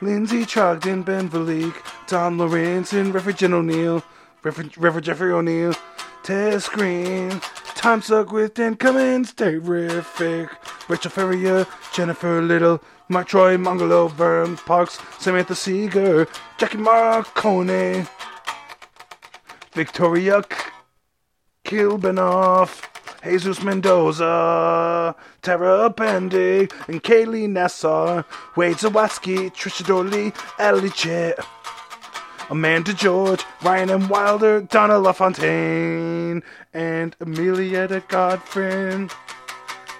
Lindsay 0.00 0.46
Trogdon, 0.46 1.04
Ben 1.04 1.28
Valik, 1.28 1.74
Don 2.06 2.38
Lorenzen, 2.38 3.12
Reverend 3.12 3.38
Jen 3.38 3.52
O'Neill, 3.52 4.02
Reverend, 4.42 4.78
Reverend 4.78 5.04
Jeffrey 5.04 5.30
O'Neill, 5.30 5.74
Tess 6.22 6.70
Green, 6.70 7.38
Time 7.74 8.00
Suck 8.00 8.32
with 8.32 8.54
Dan 8.54 8.76
Cummins, 8.76 9.34
Terrific, 9.34 10.48
Rachel 10.88 11.10
Ferrier, 11.10 11.66
Jennifer 11.92 12.40
Little, 12.40 12.82
Mark 13.10 13.28
Troy, 13.28 13.58
Mongolo, 13.58 14.10
Vern 14.10 14.56
Parks, 14.56 14.98
Samantha 15.18 15.54
Seeger, 15.54 16.26
Jackie 16.56 16.78
Marcone, 16.78 18.08
Victoria 19.74 20.42
K- 21.74 21.80
Kilbanoff, 21.80 22.82
Jesus 23.24 23.60
Mendoza, 23.62 25.14
Tara 25.42 25.90
Bendig, 25.90 26.72
and 26.86 27.02
Kaylee 27.02 27.48
Nassar, 27.48 28.24
Wade 28.54 28.76
Zawatsky, 28.76 29.52
Trisha 29.52 29.82
Dorley, 29.82 30.32
Ellie 30.60 30.90
Chet, 30.90 31.36
Amanda 32.48 32.94
George, 32.94 33.44
Ryan 33.62 33.90
M. 33.90 34.08
Wilder, 34.08 34.60
Donna 34.60 34.98
LaFontaine, 35.00 36.44
and 36.72 37.18
Amelietta 37.18 38.06
Godfrey, 38.06 39.08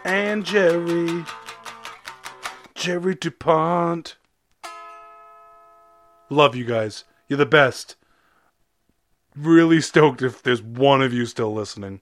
and 0.05 0.45
Jerry, 0.45 1.25
Jerry 2.77 3.17
DuPont. 3.17 4.15
Love 6.31 6.55
you 6.55 6.65
guys. 6.65 7.03
You're 7.29 7.39
the 7.39 7.47
best. 7.47 7.97
Really 9.37 9.81
stoked 9.81 10.23
if 10.23 10.43
there's 10.43 10.63
one 10.63 11.03
of 11.03 11.13
you 11.13 11.27
still 11.27 11.53
listening. 11.55 12.01